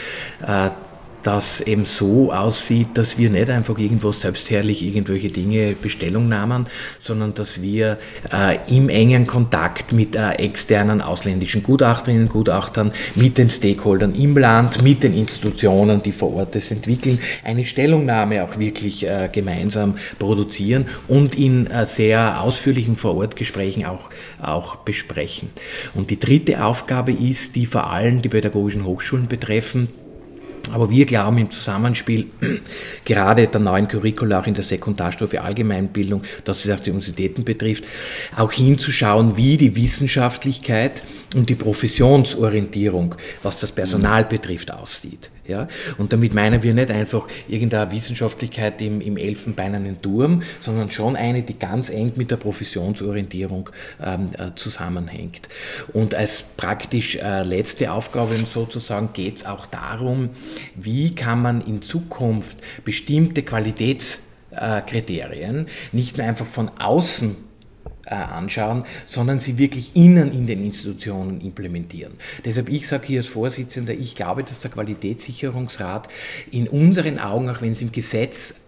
äh, 0.44 0.70
das 1.22 1.60
eben 1.60 1.84
so 1.84 2.32
aussieht, 2.32 2.88
dass 2.94 3.18
wir 3.18 3.30
nicht 3.30 3.50
einfach 3.50 3.78
irgendwo 3.78 4.12
selbstherrlich 4.12 4.82
irgendwelche 4.82 5.28
Dinge 5.28 5.74
Bestellung 5.80 6.28
nahmen, 6.28 6.66
sondern 7.00 7.34
dass 7.34 7.62
wir 7.62 7.98
äh, 8.32 8.58
im 8.74 8.88
engen 8.88 9.26
Kontakt 9.26 9.92
mit 9.92 10.16
äh, 10.16 10.32
externen 10.32 11.00
ausländischen 11.00 11.62
Gutachterinnen 11.62 12.24
und 12.24 12.32
Gutachtern, 12.32 12.92
mit 13.14 13.38
den 13.38 13.50
Stakeholdern 13.50 14.14
im 14.14 14.36
Land, 14.36 14.82
mit 14.82 15.02
den 15.02 15.14
Institutionen, 15.14 16.02
die 16.02 16.12
vor 16.12 16.34
Ort 16.34 16.54
das 16.54 16.70
entwickeln, 16.70 17.18
eine 17.44 17.64
Stellungnahme 17.64 18.44
auch 18.44 18.58
wirklich 18.58 19.06
äh, 19.06 19.28
gemeinsam 19.32 19.96
produzieren 20.18 20.86
und 21.08 21.34
in 21.34 21.66
äh, 21.66 21.86
sehr 21.86 22.40
ausführlichen 22.42 22.96
Vorortgesprächen 22.96 23.84
auch, 23.84 24.10
auch 24.40 24.76
besprechen. 24.76 25.50
Und 25.94 26.10
die 26.10 26.18
dritte 26.18 26.64
Aufgabe 26.64 27.12
ist, 27.12 27.56
die 27.56 27.66
vor 27.66 27.90
allem 27.90 28.22
die 28.22 28.28
pädagogischen 28.28 28.84
Hochschulen 28.84 29.28
betreffen, 29.28 29.88
aber 30.70 30.90
wir 30.90 31.06
glauben 31.06 31.38
im 31.38 31.50
Zusammenspiel 31.50 32.26
gerade 33.04 33.48
der 33.48 33.60
neuen 33.60 33.88
Curricula 33.88 34.40
auch 34.40 34.46
in 34.46 34.54
der 34.54 34.64
Sekundarstufe 34.64 35.42
Allgemeinbildung, 35.42 36.22
dass 36.44 36.64
es 36.64 36.70
auch 36.70 36.80
die 36.80 36.90
Universitäten 36.90 37.44
betrifft, 37.44 37.84
auch 38.36 38.52
hinzuschauen, 38.52 39.36
wie 39.36 39.56
die 39.56 39.74
Wissenschaftlichkeit 39.74 41.02
und 41.34 41.48
die 41.48 41.54
Professionsorientierung, 41.54 43.14
was 43.42 43.56
das 43.56 43.72
Personal 43.72 44.24
betrifft, 44.24 44.72
aussieht. 44.72 45.30
Ja? 45.46 45.68
Und 45.98 46.12
damit 46.12 46.34
meinen 46.34 46.62
wir 46.62 46.74
nicht 46.74 46.90
einfach 46.90 47.28
irgendeine 47.48 47.92
Wissenschaftlichkeit 47.92 48.82
im, 48.82 49.00
im 49.00 49.16
elfenbeinernen 49.16 50.02
Turm, 50.02 50.42
sondern 50.60 50.90
schon 50.90 51.16
eine, 51.16 51.42
die 51.42 51.58
ganz 51.58 51.88
eng 51.90 52.12
mit 52.16 52.30
der 52.30 52.36
Professionsorientierung 52.36 53.70
ähm, 54.02 54.30
äh, 54.38 54.50
zusammenhängt. 54.54 55.48
Und 55.92 56.14
als 56.14 56.44
praktisch 56.56 57.16
äh, 57.16 57.42
letzte 57.42 57.92
Aufgabe 57.92 58.34
sozusagen 58.34 59.12
geht 59.12 59.36
es 59.38 59.46
auch 59.46 59.66
darum, 59.66 60.30
wie 60.74 61.14
kann 61.14 61.42
man 61.42 61.60
in 61.60 61.82
Zukunft 61.82 62.58
bestimmte 62.84 63.42
Qualitätskriterien 63.42 65.66
nicht 65.92 66.16
nur 66.18 66.26
einfach 66.26 66.46
von 66.46 66.70
außen 66.78 67.32
äh, 67.32 67.51
anschauen, 68.12 68.84
sondern 69.06 69.38
sie 69.38 69.58
wirklich 69.58 69.94
innen 69.94 70.32
in 70.32 70.46
den 70.46 70.64
Institutionen 70.64 71.40
implementieren. 71.40 72.12
Deshalb, 72.44 72.68
ich 72.68 72.86
sage 72.88 73.06
hier 73.06 73.20
als 73.20 73.26
Vorsitzender, 73.26 73.92
ich 73.92 74.14
glaube, 74.14 74.44
dass 74.44 74.60
der 74.60 74.70
Qualitätssicherungsrat 74.70 76.08
in 76.50 76.68
unseren 76.68 77.18
Augen, 77.18 77.48
auch 77.50 77.62
wenn 77.62 77.72
es 77.72 77.82
im 77.82 77.92
Gesetz 77.92 78.61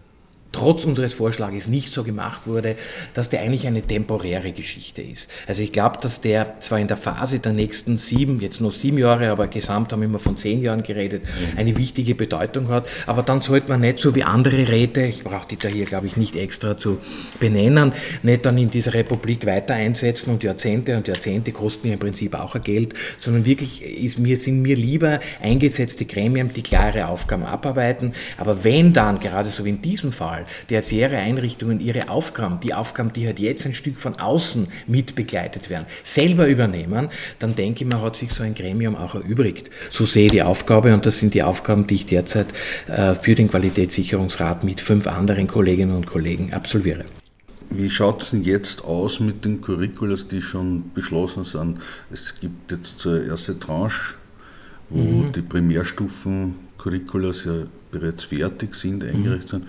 trotz 0.54 0.84
unseres 0.84 1.12
Vorschlages 1.12 1.68
nicht 1.68 1.92
so 1.92 2.04
gemacht 2.04 2.46
wurde, 2.46 2.76
dass 3.12 3.28
der 3.28 3.40
eigentlich 3.40 3.66
eine 3.66 3.82
temporäre 3.82 4.52
Geschichte 4.52 5.02
ist. 5.02 5.30
Also 5.46 5.62
ich 5.62 5.72
glaube, 5.72 5.98
dass 6.00 6.20
der 6.20 6.60
zwar 6.60 6.78
in 6.78 6.86
der 6.86 6.96
Phase 6.96 7.40
der 7.40 7.52
nächsten 7.52 7.98
sieben, 7.98 8.40
jetzt 8.40 8.60
nur 8.60 8.70
sieben 8.70 8.98
Jahre, 8.98 9.30
aber 9.30 9.48
gesamt 9.48 9.92
haben 9.92 10.00
wir 10.00 10.06
immer 10.06 10.20
von 10.20 10.36
zehn 10.36 10.62
Jahren 10.62 10.82
geredet, 10.82 11.24
eine 11.56 11.76
wichtige 11.76 12.14
Bedeutung 12.14 12.68
hat, 12.68 12.86
aber 13.06 13.22
dann 13.22 13.40
sollte 13.40 13.68
man 13.68 13.80
nicht 13.80 13.98
so 13.98 14.14
wie 14.14 14.22
andere 14.22 14.68
Räte, 14.68 15.02
ich 15.02 15.24
brauche 15.24 15.48
die 15.48 15.56
da 15.56 15.68
hier 15.68 15.86
glaube 15.86 16.06
ich 16.06 16.16
nicht 16.16 16.36
extra 16.36 16.76
zu 16.76 16.98
benennen, 17.40 17.92
nicht 18.22 18.46
dann 18.46 18.56
in 18.56 18.70
dieser 18.70 18.94
Republik 18.94 19.44
weiter 19.46 19.74
einsetzen 19.74 20.30
und 20.30 20.44
Jahrzehnte 20.44 20.96
und 20.96 21.08
Jahrzehnte 21.08 21.50
kosten 21.50 21.88
ja 21.88 21.94
im 21.94 21.98
Prinzip 21.98 22.34
auch 22.34 22.54
ein 22.54 22.62
Geld, 22.62 22.94
sondern 23.18 23.44
wirklich 23.44 23.82
ist 23.82 24.18
mir, 24.20 24.36
sind 24.36 24.62
mir 24.62 24.76
lieber 24.76 25.18
eingesetzte 25.42 26.04
Gremien, 26.04 26.52
die 26.54 26.62
klare 26.62 27.08
Aufgaben 27.08 27.44
abarbeiten, 27.44 28.14
aber 28.38 28.62
wenn 28.62 28.92
dann, 28.92 29.18
gerade 29.18 29.48
so 29.48 29.64
wie 29.64 29.70
in 29.70 29.82
diesem 29.82 30.12
Fall, 30.12 30.43
tertiäre 30.68 31.16
Einrichtungen 31.16 31.80
ihre 31.80 32.08
Aufgaben, 32.08 32.60
die 32.60 32.74
Aufgaben, 32.74 33.12
die 33.12 33.26
halt 33.26 33.40
jetzt 33.40 33.66
ein 33.66 33.74
Stück 33.74 33.98
von 33.98 34.18
außen 34.18 34.68
mit 34.86 35.14
begleitet 35.14 35.70
werden, 35.70 35.86
selber 36.02 36.46
übernehmen, 36.48 37.08
dann 37.38 37.54
denke 37.54 37.84
ich, 37.84 37.90
man 37.90 38.02
hat 38.02 38.16
sich 38.16 38.32
so 38.32 38.42
ein 38.42 38.54
Gremium 38.54 38.96
auch 38.96 39.14
erübrigt. 39.14 39.70
So 39.90 40.04
sehe 40.04 40.26
ich 40.26 40.32
die 40.32 40.42
Aufgabe 40.42 40.92
und 40.94 41.06
das 41.06 41.18
sind 41.18 41.34
die 41.34 41.42
Aufgaben, 41.42 41.86
die 41.86 41.94
ich 41.94 42.06
derzeit 42.06 42.46
äh, 42.88 43.14
für 43.14 43.34
den 43.34 43.48
Qualitätssicherungsrat 43.48 44.64
mit 44.64 44.80
fünf 44.80 45.06
anderen 45.06 45.46
Kolleginnen 45.46 45.96
und 45.96 46.06
Kollegen 46.06 46.52
absolviere. 46.52 47.04
Wie 47.70 47.90
schaut 47.90 48.22
es 48.22 48.30
denn 48.30 48.44
jetzt 48.44 48.84
aus 48.84 49.20
mit 49.20 49.44
den 49.44 49.60
Curriculas, 49.60 50.28
die 50.28 50.42
schon 50.42 50.92
beschlossen 50.94 51.44
sind? 51.44 51.78
Es 52.12 52.38
gibt 52.38 52.70
jetzt 52.70 53.00
zur 53.00 53.24
erste 53.24 53.58
Tranche, 53.58 54.14
wo 54.90 55.00
mhm. 55.00 55.32
die 55.32 55.42
Primärstufen 55.42 56.54
Curriculas 56.78 57.44
ja 57.44 57.64
bereits 57.90 58.24
fertig 58.24 58.74
sind, 58.74 59.02
eingerichtet 59.02 59.52
mhm. 59.52 59.56
sind. 59.56 59.68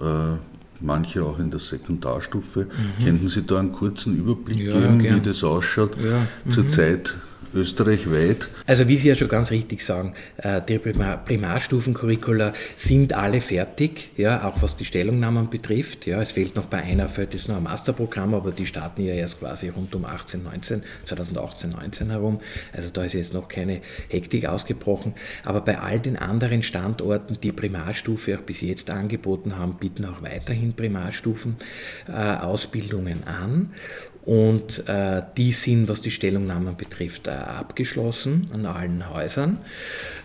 Äh, 0.00 0.36
manche 0.80 1.24
auch 1.24 1.38
in 1.38 1.50
der 1.50 1.60
Sekundarstufe. 1.60 2.66
Mhm. 2.66 3.04
Könnten 3.04 3.28
Sie 3.28 3.42
da 3.42 3.58
einen 3.58 3.72
kurzen 3.72 4.16
Überblick 4.16 4.60
ja, 4.60 4.78
geben, 4.78 4.98
gern. 4.98 5.16
wie 5.16 5.20
das 5.20 5.42
ausschaut? 5.44 5.96
Ja. 6.02 6.26
Mhm. 6.44 6.50
Zurzeit 6.50 7.16
österreichweit? 7.54 8.48
Also 8.66 8.88
wie 8.88 8.96
Sie 8.96 9.08
ja 9.08 9.14
schon 9.14 9.28
ganz 9.28 9.50
richtig 9.50 9.84
sagen, 9.84 10.14
äh, 10.38 10.60
die 10.66 10.78
Primarstufencurricula 10.78 12.52
sind 12.76 13.12
alle 13.12 13.40
fertig, 13.40 14.10
ja, 14.16 14.46
auch 14.46 14.62
was 14.62 14.76
die 14.76 14.84
Stellungnahmen 14.84 15.50
betrifft. 15.50 16.06
Ja, 16.06 16.20
es 16.20 16.32
fehlt 16.32 16.56
noch 16.56 16.66
bei 16.66 16.82
einer, 16.82 17.08
fällt 17.08 17.34
es 17.34 17.48
noch 17.48 17.56
ein 17.56 17.62
Masterprogramm, 17.62 18.34
aber 18.34 18.50
die 18.50 18.66
starten 18.66 19.04
ja 19.04 19.14
erst 19.14 19.40
quasi 19.40 19.68
rund 19.68 19.94
um 19.94 20.04
18, 20.04 20.42
19, 20.42 20.82
2018, 21.04 21.70
19 21.70 22.10
herum. 22.10 22.40
Also 22.72 22.90
da 22.90 23.04
ist 23.04 23.14
jetzt 23.14 23.34
noch 23.34 23.48
keine 23.48 23.80
Hektik 24.08 24.46
ausgebrochen. 24.46 25.14
Aber 25.44 25.60
bei 25.60 25.78
all 25.78 26.00
den 26.00 26.16
anderen 26.16 26.62
Standorten, 26.62 27.38
die 27.42 27.52
Primarstufe 27.52 28.36
auch 28.36 28.42
bis 28.42 28.60
jetzt 28.60 28.90
angeboten 28.90 29.56
haben, 29.56 29.74
bieten 29.74 30.04
auch 30.04 30.22
weiterhin 30.22 30.72
Primarstufen 30.74 31.56
Ausbildungen 32.08 33.24
an 33.24 33.70
und 34.24 34.88
äh, 34.88 35.20
die 35.36 35.52
sind, 35.52 35.86
was 35.88 36.00
die 36.00 36.10
Stellungnahmen 36.10 36.76
betrifft, 36.76 37.26
äh, 37.26 37.30
abgeschlossen 37.32 38.46
an 38.54 38.64
allen 38.64 39.12
Häusern. 39.12 39.58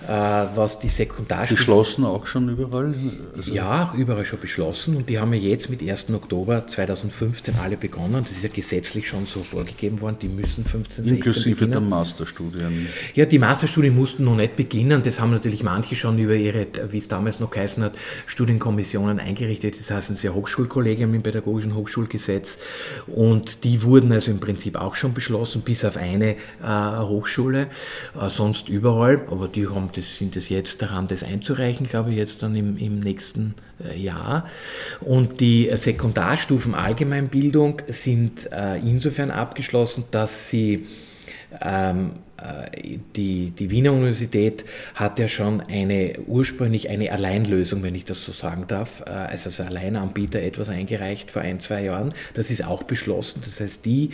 Äh, 0.07 0.11
was 0.11 0.79
die 0.79 0.87
Sekundarstufe... 0.87 1.59
Beschlossen 1.59 2.05
auch 2.05 2.25
schon 2.25 2.47
überall? 2.47 2.95
Also 3.35 3.51
ja, 3.51 3.93
überall 3.97 4.23
schon 4.23 4.39
beschlossen 4.39 4.95
und 4.95 5.09
die 5.09 5.19
haben 5.19 5.33
ja 5.33 5.39
jetzt 5.39 5.69
mit 5.69 5.81
1. 5.81 6.11
Oktober 6.11 6.65
2015 6.65 7.55
alle 7.61 7.75
begonnen. 7.75 8.23
Das 8.23 8.31
ist 8.31 8.43
ja 8.43 8.49
gesetzlich 8.49 9.09
schon 9.09 9.25
so 9.25 9.43
vorgegeben 9.43 9.99
worden, 9.99 10.15
die 10.21 10.29
müssen 10.29 10.63
15, 10.63 11.03
16 11.03 11.17
Inklusive 11.17 11.55
beginnen. 11.55 11.71
der 11.71 11.81
Masterstudien. 11.81 12.87
Ja, 13.15 13.25
die 13.25 13.39
Masterstudien 13.39 13.93
mussten 13.93 14.23
noch 14.23 14.37
nicht 14.37 14.55
beginnen. 14.55 15.03
Das 15.03 15.19
haben 15.19 15.31
natürlich 15.31 15.63
manche 15.63 15.97
schon 15.97 16.17
über 16.19 16.35
ihre, 16.35 16.67
wie 16.89 16.99
es 16.99 17.09
damals 17.09 17.41
noch 17.41 17.51
geheißen 17.51 17.83
hat, 17.83 17.97
Studienkommissionen 18.27 19.19
eingerichtet. 19.19 19.77
Das 19.77 19.91
heißt, 19.91 20.11
ein 20.11 20.15
sehr 20.15 20.33
Hochschulkollegium 20.33 21.13
im 21.13 21.21
Pädagogischen 21.21 21.75
Hochschulgesetz 21.75 22.59
und 23.07 23.65
die 23.65 23.83
wurden 23.83 23.88
also 24.11 24.31
im 24.31 24.39
Prinzip 24.39 24.75
auch 24.75 24.95
schon 24.95 25.13
beschlossen, 25.13 25.61
bis 25.61 25.85
auf 25.85 25.97
eine 25.97 26.35
äh, 26.35 26.99
Hochschule, 26.99 27.67
äh, 28.19 28.29
sonst 28.29 28.69
überall, 28.69 29.21
aber 29.29 29.47
die 29.47 29.67
haben 29.67 29.89
das, 29.93 30.17
sind 30.17 30.35
es 30.35 30.49
jetzt 30.49 30.81
daran, 30.81 31.07
das 31.07 31.23
einzureichen, 31.23 31.85
glaube 31.85 32.11
ich, 32.11 32.17
jetzt 32.17 32.43
dann 32.43 32.55
im, 32.55 32.77
im 32.77 32.99
nächsten 32.99 33.55
äh, 33.83 33.99
Jahr. 33.99 34.45
Und 35.01 35.39
die 35.39 35.69
Sekundarstufen 35.73 36.75
Allgemeinbildung 36.75 37.81
sind 37.87 38.51
äh, 38.51 38.77
insofern 38.77 39.31
abgeschlossen, 39.31 40.05
dass 40.11 40.49
sie 40.49 40.73
äh, 40.73 41.08
die, 43.15 43.51
die 43.51 43.71
Wiener 43.71 43.91
Universität 43.91 44.65
hat 44.95 45.19
ja 45.19 45.27
schon 45.27 45.61
eine 45.61 46.19
ursprünglich 46.27 46.89
eine 46.89 47.11
Alleinlösung, 47.11 47.83
wenn 47.83 47.95
ich 47.95 48.05
das 48.05 48.23
so 48.23 48.31
sagen 48.31 48.65
darf, 48.67 49.01
äh, 49.05 49.09
also 49.09 49.49
als 49.49 49.59
Alleinanbieter 49.59 50.41
etwas 50.41 50.69
eingereicht 50.69 51.31
vor 51.31 51.41
ein, 51.41 51.59
zwei 51.59 51.83
Jahren. 51.83 52.13
Das 52.33 52.51
ist 52.51 52.63
auch 52.63 52.83
beschlossen. 52.83 53.41
Das 53.43 53.59
heißt, 53.59 53.85
die 53.85 54.11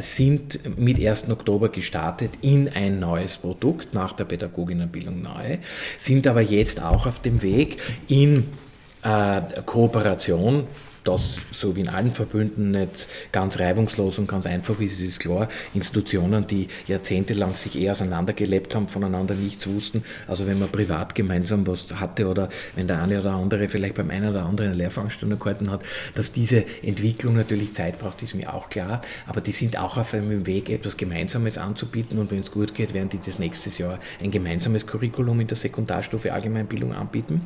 sind 0.00 0.78
mit 0.78 0.98
1. 1.04 1.30
Oktober 1.30 1.68
gestartet 1.70 2.30
in 2.42 2.68
ein 2.68 2.98
neues 2.98 3.38
Produkt 3.38 3.94
nach 3.94 4.12
der 4.12 4.24
Pädagoginnenbildung 4.24 5.22
neu, 5.22 5.58
sind 5.98 6.26
aber 6.26 6.42
jetzt 6.42 6.82
auch 6.82 7.06
auf 7.06 7.20
dem 7.20 7.42
Weg 7.42 7.78
in 8.08 8.48
äh, 9.02 9.40
Kooperation 9.64 10.64
das 11.06 11.38
so 11.52 11.76
wie 11.76 11.80
in 11.80 11.88
allen 11.88 12.12
Verbünden 12.12 12.72
nicht 12.72 13.08
ganz 13.32 13.58
reibungslos 13.58 14.18
und 14.18 14.26
ganz 14.26 14.46
einfach 14.46 14.78
ist, 14.80 15.00
ist 15.00 15.20
klar. 15.20 15.48
Institutionen, 15.74 16.46
die 16.46 16.68
jahrzehntelang 16.86 17.54
sich 17.54 17.78
eher 17.78 17.92
auseinandergelebt 17.92 18.74
haben, 18.74 18.88
voneinander 18.88 19.34
nichts 19.34 19.66
wussten. 19.66 20.02
Also 20.26 20.46
wenn 20.46 20.58
man 20.58 20.68
privat 20.68 21.14
gemeinsam 21.14 21.66
was 21.66 21.94
hatte 22.00 22.26
oder 22.26 22.48
wenn 22.74 22.86
der 22.86 23.02
eine 23.02 23.20
oder 23.20 23.32
andere 23.32 23.68
vielleicht 23.68 23.94
beim 23.94 24.10
einen 24.10 24.30
oder 24.30 24.44
anderen 24.44 24.70
eine 24.70 24.78
Lehrveranstaltung 24.78 25.38
gehalten 25.38 25.70
hat, 25.70 25.82
dass 26.14 26.32
diese 26.32 26.64
Entwicklung 26.82 27.36
natürlich 27.36 27.72
Zeit 27.72 27.98
braucht, 27.98 28.22
ist 28.22 28.34
mir 28.34 28.52
auch 28.52 28.68
klar. 28.68 29.00
Aber 29.26 29.40
die 29.40 29.52
sind 29.52 29.78
auch 29.78 29.96
auf 29.96 30.14
einem 30.14 30.46
Weg, 30.46 30.70
etwas 30.70 30.96
Gemeinsames 30.96 31.58
anzubieten 31.58 32.18
und 32.18 32.30
wenn 32.30 32.40
es 32.40 32.50
gut 32.50 32.74
geht, 32.74 32.94
werden 32.94 33.08
die 33.08 33.20
das 33.24 33.38
nächstes 33.38 33.78
Jahr 33.78 33.98
ein 34.22 34.30
gemeinsames 34.30 34.86
Curriculum 34.86 35.40
in 35.40 35.46
der 35.46 35.56
Sekundarstufe 35.56 36.32
Allgemeinbildung 36.32 36.92
anbieten. 36.92 37.42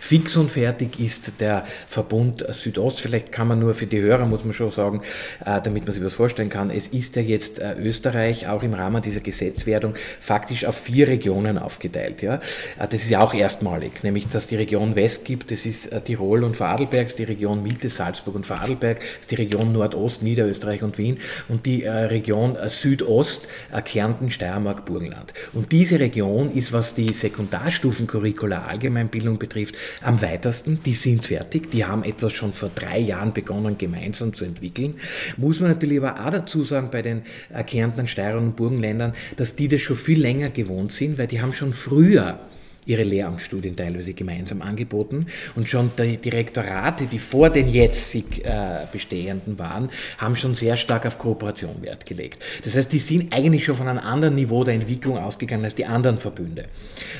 Fix 0.00 0.36
und 0.36 0.50
fertig 0.50 1.00
ist 1.00 1.40
der 1.40 1.66
Verbund 1.88 2.44
Südost 2.50 2.97
vielleicht 3.00 3.32
kann 3.32 3.48
man 3.48 3.58
nur 3.58 3.74
für 3.74 3.86
die 3.86 4.00
Hörer, 4.00 4.26
muss 4.26 4.44
man 4.44 4.52
schon 4.52 4.70
sagen, 4.70 5.02
äh, 5.44 5.60
damit 5.62 5.84
man 5.84 5.94
sich 5.94 6.04
was 6.04 6.14
vorstellen 6.14 6.50
kann, 6.50 6.70
es 6.70 6.88
ist 6.88 7.16
ja 7.16 7.22
jetzt 7.22 7.58
äh, 7.58 7.74
Österreich 7.74 8.48
auch 8.48 8.62
im 8.62 8.74
Rahmen 8.74 9.02
dieser 9.02 9.20
Gesetzwerdung 9.20 9.94
faktisch 10.20 10.64
auf 10.64 10.76
vier 10.76 11.08
Regionen 11.08 11.58
aufgeteilt. 11.58 12.22
Ja? 12.22 12.36
Äh, 12.78 12.88
das 12.88 13.02
ist 13.02 13.10
ja 13.10 13.20
auch 13.20 13.34
erstmalig, 13.34 14.02
nämlich 14.02 14.28
dass 14.28 14.48
die 14.48 14.56
Region 14.56 14.94
West 14.94 15.24
gibt, 15.24 15.50
das 15.50 15.66
ist 15.66 15.90
Tirol 16.04 16.44
und 16.44 16.56
Vorarlberg, 16.56 17.14
die 17.16 17.24
Region 17.24 17.62
Mitte, 17.62 17.88
Salzburg 17.88 18.34
und 18.34 18.46
Vorarlberg, 18.46 19.00
ist 19.20 19.30
die 19.30 19.36
Region 19.36 19.72
Nordost, 19.72 20.22
Niederösterreich 20.22 20.82
und 20.82 20.98
Wien 20.98 21.18
und 21.48 21.66
die 21.66 21.84
Region 21.84 22.56
Südost, 22.68 23.48
Kärnten, 23.84 24.30
Steiermark, 24.30 24.84
Burgenland. 24.84 25.32
Und 25.52 25.72
diese 25.72 26.00
Region 26.00 26.52
ist, 26.52 26.72
was 26.72 26.94
die 26.94 27.12
Sekundarstufencurricula 27.12 28.66
Allgemeinbildung 28.66 29.38
betrifft, 29.38 29.76
am 30.02 30.20
weitesten. 30.22 30.80
Die 30.84 30.92
sind 30.92 31.26
fertig, 31.26 31.70
die 31.70 31.84
haben 31.84 32.04
etwas 32.04 32.32
schon 32.32 32.52
vor 32.52 32.70
drei 32.74 32.87
drei 32.88 32.98
Jahren 32.98 33.32
begonnen, 33.32 33.78
gemeinsam 33.78 34.32
zu 34.32 34.44
entwickeln. 34.44 34.94
Muss 35.36 35.60
man 35.60 35.70
natürlich 35.70 35.98
aber 35.98 36.26
auch 36.26 36.30
dazu 36.30 36.64
sagen, 36.64 36.88
bei 36.90 37.02
den 37.02 37.22
äh, 37.52 37.62
Kärntnern, 37.62 38.08
Steirern 38.08 38.44
und 38.44 38.56
Burgenländern, 38.56 39.12
dass 39.36 39.56
die 39.56 39.68
das 39.68 39.80
schon 39.80 39.96
viel 39.96 40.20
länger 40.20 40.50
gewohnt 40.50 40.92
sind, 40.92 41.18
weil 41.18 41.26
die 41.26 41.40
haben 41.40 41.52
schon 41.52 41.72
früher 41.72 42.38
ihre 42.86 43.02
Lehramtsstudien 43.02 43.76
teilweise 43.76 44.14
gemeinsam 44.14 44.62
angeboten 44.62 45.26
und 45.56 45.68
schon 45.68 45.90
die 45.98 46.16
Direktorate, 46.16 47.04
die 47.04 47.18
vor 47.18 47.50
den 47.50 47.68
jetzig 47.68 48.42
äh, 48.46 48.86
bestehenden 48.90 49.58
waren, 49.58 49.90
haben 50.16 50.36
schon 50.36 50.54
sehr 50.54 50.78
stark 50.78 51.04
auf 51.04 51.18
Kooperation 51.18 51.82
Wert 51.82 52.06
gelegt. 52.06 52.42
Das 52.64 52.76
heißt, 52.76 52.90
die 52.90 52.98
sind 52.98 53.34
eigentlich 53.34 53.66
schon 53.66 53.74
von 53.74 53.88
einem 53.88 53.98
anderen 53.98 54.36
Niveau 54.36 54.64
der 54.64 54.72
Entwicklung 54.72 55.18
ausgegangen 55.18 55.64
als 55.64 55.74
die 55.74 55.84
anderen 55.84 56.16
Verbünde. 56.16 56.64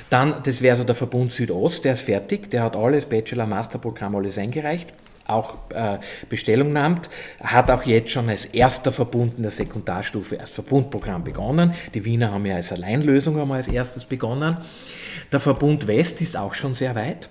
Dann, 0.09 0.37
das 0.43 0.63
wäre 0.63 0.75
so 0.75 0.85
der 0.85 0.95
Verbund 0.95 1.33
Südost, 1.33 1.85
der 1.85 1.93
ist 1.93 2.01
fertig, 2.01 2.49
der 2.49 2.63
hat 2.63 2.75
alles, 2.75 3.05
Bachelor, 3.05 3.45
Masterprogramm, 3.45 4.17
alles 4.17 4.39
eingereicht 4.39 4.95
auch 5.29 5.57
äh, 5.71 5.99
Bestellung 6.29 6.73
nimmt, 6.73 7.09
hat 7.41 7.71
auch 7.71 7.85
jetzt 7.85 8.11
schon 8.11 8.29
als 8.29 8.47
erster 8.47 8.93
Verbund 8.93 9.35
in 9.37 9.43
der 9.43 9.53
Sekundarstufe 9.53 10.41
als 10.41 10.51
Verbundprogramm 10.51 11.23
begonnen. 11.23 11.75
Die 11.95 12.05
Wiener 12.05 12.33
haben 12.33 12.47
ja 12.47 12.57
als 12.57 12.73
Alleinlösung 12.73 13.41
einmal 13.41 13.59
als 13.59 13.69
erstes 13.69 14.05
begonnen. 14.05 14.57
Der 15.31 15.41
Verbund 15.41 15.87
West 15.87 16.21
ist 16.21 16.37
auch 16.37 16.55
schon 16.55 16.75
sehr 16.75 16.95
weit. 16.95 17.29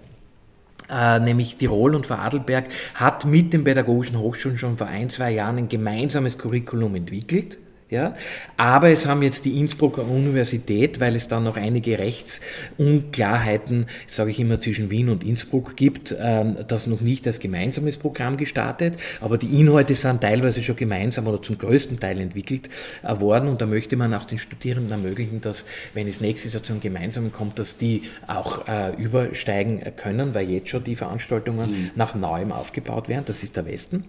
Äh, 0.90 1.20
nämlich 1.20 1.58
Tirol 1.58 1.96
und 1.96 2.06
Vorarlberg 2.06 2.66
hat 2.94 3.26
mit 3.26 3.52
den 3.52 3.66
pädagogischen 3.66 4.20
Hochschulen 4.20 4.58
schon 4.58 4.78
vor 4.78 4.88
ein, 4.88 5.10
zwei 5.10 5.32
Jahren 5.32 5.58
ein 5.58 5.70
gemeinsames 5.70 6.38
Curriculum 6.38 6.96
entwickelt 6.96 7.58
ja? 7.90 8.14
Aber 8.58 8.90
es 8.90 9.06
haben 9.06 9.22
jetzt 9.22 9.46
die 9.46 9.60
Innsbrucker 9.60 10.06
Universität, 10.06 11.00
weil 11.00 11.16
es 11.16 11.28
da 11.28 11.40
noch 11.40 11.56
einige 11.56 12.00
Rechtsunklarheiten, 12.00 13.86
sage 14.08 14.32
ich 14.32 14.40
immer, 14.40 14.60
zwischen 14.60 14.90
Wien 14.90 15.10
und 15.10 15.24
Innsbruck 15.24 15.76
gibt, 15.76 16.16
ähm, 16.20 16.58
das 16.68 16.88
noch 16.88 17.02
nicht 17.02 17.26
als 17.28 17.40
gemeinsames 17.40 17.98
Programm 17.98 18.38
gestartet. 18.38 18.96
Aber 19.22 19.38
die 19.38 19.60
Inhalte 19.60 19.96
sind 19.96 20.22
teilweise 20.22 20.62
schon 20.64 20.76
gemeinsam 20.76 21.28
oder 21.28 21.42
zum 21.42 21.58
größten 21.58 22.00
Teil 22.00 22.20
entwickelt 22.20 22.70
äh, 23.04 23.20
worden. 23.20 23.48
Und 23.50 23.62
da 23.62 23.66
möchte 23.66 23.96
man 23.96 24.14
auch 24.14 24.26
den 24.26 24.40
Studierenden 24.40 24.92
ermöglichen, 24.92 25.42
dass, 25.42 25.66
wenn 25.94 26.08
es 26.08 26.22
nächstes 26.22 26.54
Jahr 26.54 26.64
zu 26.64 26.74
einem 26.74 26.82
gemeinsamen 26.82 27.32
kommt, 27.32 27.60
dass 27.60 27.78
die 27.78 28.04
auch 28.28 28.68
äh, 28.68 28.96
übersteigen 29.02 29.82
können, 29.96 30.34
weil 30.34 30.50
jetzt 30.50 30.70
schon 30.70 30.84
die 30.84 30.96
Veranstaltungen 30.96 31.72
mhm. 31.72 31.92
nach 31.96 32.16
neuem 32.16 32.52
aufgebaut 32.52 33.08
werden. 33.08 33.24
Das 33.26 33.44
ist 33.44 33.56
der 33.56 33.66
Westen. 33.66 34.04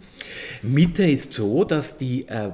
Mitte 0.63 1.05
ist 1.05 1.33
so, 1.33 1.65
dass 1.65 1.97
die 1.97 2.27
äh, 2.29 2.51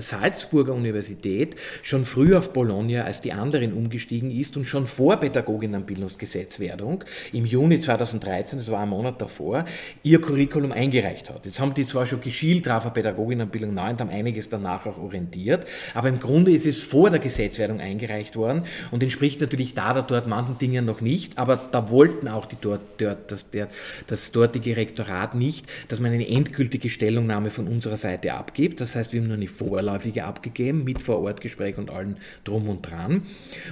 Salz 0.00 0.43
Salzburger 0.44 0.74
Universität 0.74 1.56
schon 1.82 2.04
früh 2.04 2.36
auf 2.36 2.52
Bologna 2.52 3.04
als 3.04 3.20
die 3.20 3.32
anderen 3.32 3.72
umgestiegen 3.72 4.30
ist 4.30 4.56
und 4.56 4.66
schon 4.66 4.86
vor 4.86 5.16
Pädagoginnenbildungsgesetzwerdung 5.16 7.04
im 7.32 7.46
Juni 7.46 7.80
2013, 7.80 8.58
das 8.58 8.70
war 8.70 8.80
ein 8.80 8.88
Monat 8.88 9.20
davor, 9.20 9.64
ihr 10.02 10.20
Curriculum 10.20 10.72
eingereicht 10.72 11.30
hat. 11.30 11.46
Jetzt 11.46 11.60
haben 11.60 11.74
die 11.74 11.86
zwar 11.86 12.06
schon 12.06 12.20
geschielt 12.20 12.66
drauf 12.66 12.84
auf 12.86 12.92
Pädagoginnenbildung 12.92 13.72
9 13.72 13.92
und 13.92 14.00
haben 14.00 14.10
einiges 14.10 14.48
danach 14.48 14.86
auch 14.86 14.98
orientiert, 14.98 15.66
aber 15.94 16.08
im 16.08 16.20
Grunde 16.20 16.52
ist 16.52 16.66
es 16.66 16.82
vor 16.82 17.10
der 17.10 17.20
Gesetzwerdung 17.20 17.80
eingereicht 17.80 18.36
worden 18.36 18.64
und 18.90 19.02
entspricht 19.02 19.40
natürlich 19.40 19.74
da 19.74 19.92
oder 19.92 20.02
dort 20.02 20.26
manchen 20.26 20.58
Dingen 20.58 20.84
noch 20.84 21.00
nicht, 21.00 21.38
aber 21.38 21.56
da 21.72 21.90
wollten 21.90 22.28
auch 22.28 22.46
die 22.46 22.56
dort, 22.60 22.82
dort 22.98 23.32
das, 23.32 23.50
der, 23.50 23.68
das 24.06 24.32
dortige 24.32 24.76
Rektorat 24.76 25.34
nicht, 25.34 25.66
dass 25.88 26.00
man 26.00 26.12
eine 26.12 26.28
endgültige 26.28 26.90
Stellungnahme 26.90 27.50
von 27.50 27.66
unserer 27.66 27.96
Seite 27.96 28.34
abgibt. 28.34 28.80
Das 28.80 28.96
heißt, 28.96 29.12
wir 29.12 29.20
haben 29.20 29.28
nur 29.28 29.36
eine 29.36 29.48
vorläufige 29.48 30.24
abgegeben 30.34 30.84
mit 30.84 31.00
Vorortgespräch 31.00 31.78
und 31.78 31.90
allem 31.90 32.16
drum 32.42 32.68
und 32.68 32.82
dran. 32.82 33.22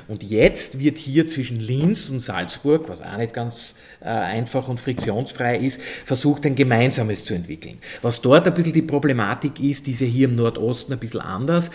Und 0.08 0.22
jetzt 0.22 0.78
wird 0.78 0.98
hier 0.98 1.26
zwischen 1.26 1.58
Linz 1.60 2.08
und 2.08 2.20
Salzburg, 2.20 2.88
was 2.88 3.00
auch 3.00 3.16
nicht 3.16 3.32
ganz 3.32 3.74
äh, 4.00 4.06
einfach 4.06 4.68
und 4.68 4.78
friktionsfrei 4.78 5.58
ist, 5.58 5.80
versucht 5.82 6.46
ein 6.46 6.54
gemeinsames 6.54 7.24
zu 7.24 7.34
entwickeln. 7.34 7.78
Was 8.00 8.20
dort 8.20 8.46
ein 8.46 8.54
bisschen 8.54 8.72
die 8.72 8.82
Problematik 8.82 9.60
ist, 9.60 9.86
diese 9.86 10.04
hier 10.04 10.28
im 10.28 10.36
Nordosten 10.36 10.92
ein 10.92 10.98
bisschen 10.98 11.20
anders. 11.20 11.70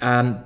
Ähm, 0.00 0.36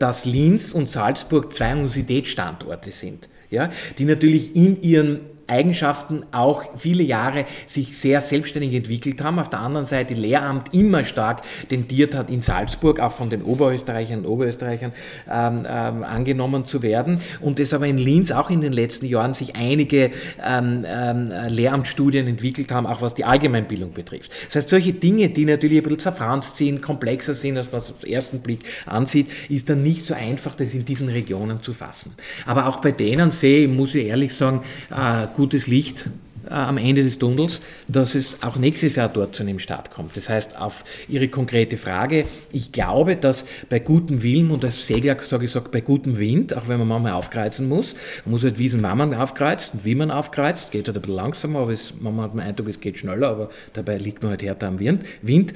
dass 0.00 0.24
Linz 0.24 0.72
und 0.72 0.90
Salzburg 0.90 1.52
zwei 1.52 1.72
Universitätsstandorte 1.72 2.90
sind, 2.90 3.28
ja, 3.48 3.70
die 3.96 4.04
natürlich 4.04 4.56
in 4.56 4.82
ihren 4.82 5.20
Eigenschaften 5.46 6.24
auch 6.32 6.62
viele 6.76 7.02
Jahre 7.02 7.44
sich 7.66 7.98
sehr 7.98 8.20
selbstständig 8.20 8.74
entwickelt 8.74 9.22
haben. 9.22 9.38
Auf 9.38 9.50
der 9.50 9.60
anderen 9.60 9.86
Seite 9.86 10.14
Lehramt 10.14 10.72
immer 10.74 11.04
stark 11.04 11.42
tendiert 11.68 12.14
hat, 12.14 12.30
in 12.30 12.42
Salzburg 12.42 13.00
auch 13.00 13.12
von 13.12 13.30
den 13.30 13.42
Oberösterreichern 13.42 14.20
und 14.20 14.26
Oberösterreichern 14.26 14.92
ähm, 15.30 15.66
ähm, 15.68 16.04
angenommen 16.04 16.64
zu 16.64 16.82
werden. 16.82 17.20
Und 17.40 17.60
es 17.60 17.74
aber 17.74 17.86
in 17.86 17.98
Linz 17.98 18.30
auch 18.30 18.50
in 18.50 18.60
den 18.60 18.72
letzten 18.72 19.06
Jahren 19.06 19.34
sich 19.34 19.56
einige 19.56 20.10
ähm, 20.44 20.84
ähm, 20.86 21.32
Lehramtsstudien 21.48 22.26
entwickelt 22.26 22.70
haben, 22.72 22.86
auch 22.86 23.02
was 23.02 23.14
die 23.14 23.24
Allgemeinbildung 23.24 23.92
betrifft. 23.92 24.32
Das 24.46 24.56
heißt, 24.56 24.68
solche 24.68 24.92
Dinge, 24.92 25.28
die 25.28 25.44
natürlich 25.44 25.78
ein 25.78 25.84
bisschen 25.84 26.00
zerfranst 26.00 26.56
sind, 26.56 26.82
komplexer 26.82 27.34
sind, 27.34 27.58
als 27.58 27.72
was 27.72 27.90
auf 27.90 28.00
den 28.00 28.12
ersten 28.12 28.40
Blick 28.40 28.60
ansieht, 28.86 29.28
ist 29.48 29.68
dann 29.68 29.82
nicht 29.82 30.06
so 30.06 30.14
einfach, 30.14 30.54
das 30.54 30.74
in 30.74 30.84
diesen 30.84 31.08
Regionen 31.08 31.62
zu 31.62 31.72
fassen. 31.72 32.12
Aber 32.46 32.66
auch 32.66 32.80
bei 32.80 32.92
denen 32.92 33.30
sehe 33.30 33.64
ich, 33.64 33.70
muss 33.70 33.94
ich 33.94 34.06
ehrlich 34.06 34.34
sagen, 34.34 34.62
äh, 34.90 35.26
gutes 35.34 35.66
Licht 35.66 36.10
äh, 36.46 36.54
am 36.54 36.76
Ende 36.76 37.02
des 37.02 37.18
Tunnels, 37.18 37.60
dass 37.88 38.14
es 38.14 38.42
auch 38.42 38.56
nächstes 38.56 38.96
Jahr 38.96 39.08
dort 39.08 39.34
zu 39.34 39.42
einem 39.42 39.58
Start 39.58 39.90
kommt. 39.90 40.16
Das 40.16 40.28
heißt, 40.28 40.58
auf 40.58 40.84
Ihre 41.08 41.28
konkrete 41.28 41.76
Frage, 41.76 42.24
ich 42.52 42.72
glaube, 42.72 43.16
dass 43.16 43.46
bei 43.68 43.78
gutem 43.78 44.22
Willen 44.22 44.50
und 44.50 44.64
als 44.64 44.86
Segler 44.86 45.16
sage 45.20 45.44
ich, 45.44 45.50
sage, 45.50 45.68
bei 45.70 45.80
gutem 45.80 46.18
Wind, 46.18 46.56
auch 46.56 46.68
wenn 46.68 46.78
man 46.78 46.88
manchmal 46.88 47.12
aufkreuzen 47.12 47.68
muss, 47.68 47.94
man 48.24 48.32
muss 48.32 48.44
halt 48.44 48.58
wissen, 48.58 48.82
wann 48.82 48.98
man 48.98 49.14
aufkreuzt 49.14 49.74
und 49.74 49.84
wie 49.84 49.94
man 49.94 50.10
aufkreuzt, 50.10 50.72
geht 50.72 50.88
halt 50.88 50.96
ein 50.96 51.00
bisschen 51.00 51.16
langsamer, 51.16 51.60
aber 51.60 51.72
es, 51.72 51.94
manchmal 51.98 52.24
hat 52.26 52.34
man 52.34 52.44
den 52.44 52.50
Eindruck, 52.50 52.68
es 52.68 52.80
geht 52.80 52.98
schneller, 52.98 53.28
aber 53.28 53.50
dabei 53.72 53.98
liegt 53.98 54.22
man 54.22 54.30
halt 54.30 54.42
härter 54.42 54.68
am 54.68 54.78
Wind, 54.78 55.04
Wind 55.22 55.54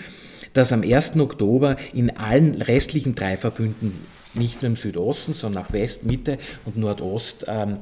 dass 0.53 0.73
am 0.73 0.83
1. 0.83 1.17
Oktober 1.17 1.77
in 1.93 2.17
allen 2.17 2.63
restlichen 2.63 3.15
drei 3.15 3.37
Verbünden, 3.37 3.93
nicht 4.33 4.63
nur 4.63 4.71
im 4.71 4.77
Südosten, 4.77 5.35
sondern 5.35 5.65
auch 5.65 5.73
West, 5.73 6.05
Mitte 6.05 6.39
und 6.65 6.79
Nordost, 6.79 7.45
ähm, 7.47 7.79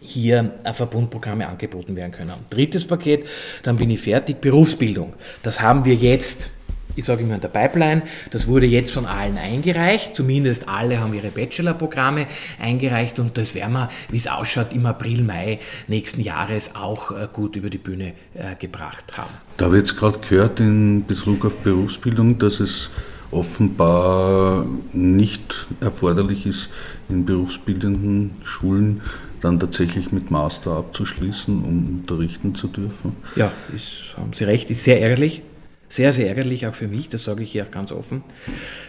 hier 0.00 0.52
Verbundprogramme 0.72 1.46
angeboten 1.46 1.96
werden 1.96 2.12
können. 2.12 2.32
Drittes 2.50 2.86
Paket, 2.86 3.26
dann 3.62 3.76
bin 3.76 3.90
ich 3.90 4.00
fertig, 4.00 4.40
Berufsbildung. 4.40 5.14
Das 5.42 5.60
haben 5.60 5.84
wir 5.84 5.94
jetzt 5.94 6.50
ich 6.96 7.04
sage 7.04 7.22
immer 7.22 7.34
in 7.34 7.40
der 7.42 7.48
Pipeline, 7.48 8.02
das 8.30 8.46
wurde 8.46 8.66
jetzt 8.66 8.90
von 8.90 9.04
allen 9.04 9.36
eingereicht, 9.36 10.16
zumindest 10.16 10.66
alle 10.66 10.98
haben 10.98 11.12
ihre 11.12 11.28
Bachelorprogramme 11.28 12.26
eingereicht 12.58 13.18
und 13.18 13.36
das 13.36 13.54
werden 13.54 13.74
wir, 13.74 13.90
wie 14.10 14.16
es 14.16 14.26
ausschaut, 14.26 14.72
im 14.72 14.86
April, 14.86 15.22
Mai 15.22 15.58
nächsten 15.88 16.22
Jahres 16.22 16.74
auch 16.74 17.10
äh, 17.10 17.28
gut 17.30 17.54
über 17.54 17.68
die 17.68 17.78
Bühne 17.78 18.14
äh, 18.34 18.56
gebracht 18.58 19.16
haben. 19.18 19.30
Da 19.58 19.66
habe 19.66 19.76
ich 19.76 19.80
jetzt 19.80 19.98
gerade 19.98 20.18
gehört 20.18 20.58
in 20.58 21.04
Bezug 21.06 21.44
auf 21.44 21.56
Berufsbildung, 21.58 22.38
dass 22.38 22.60
es 22.60 22.90
offenbar 23.30 24.64
nicht 24.92 25.66
erforderlich 25.80 26.46
ist, 26.46 26.70
in 27.08 27.26
berufsbildenden 27.26 28.30
Schulen 28.42 29.02
dann 29.40 29.60
tatsächlich 29.60 30.12
mit 30.12 30.30
Master 30.30 30.72
abzuschließen, 30.72 31.62
um 31.62 32.00
unterrichten 32.00 32.54
zu 32.54 32.68
dürfen. 32.68 33.16
Ja, 33.36 33.52
ist, 33.74 34.16
haben 34.16 34.32
Sie 34.32 34.44
recht, 34.44 34.70
ist 34.70 34.84
sehr 34.84 35.00
ärgerlich. 35.00 35.42
Sehr, 35.88 36.12
sehr 36.12 36.28
ärgerlich 36.28 36.66
auch 36.66 36.74
für 36.74 36.88
mich, 36.88 37.08
das 37.08 37.22
sage 37.22 37.44
ich 37.44 37.52
hier 37.52 37.64
auch 37.64 37.70
ganz 37.70 37.92
offen, 37.92 38.24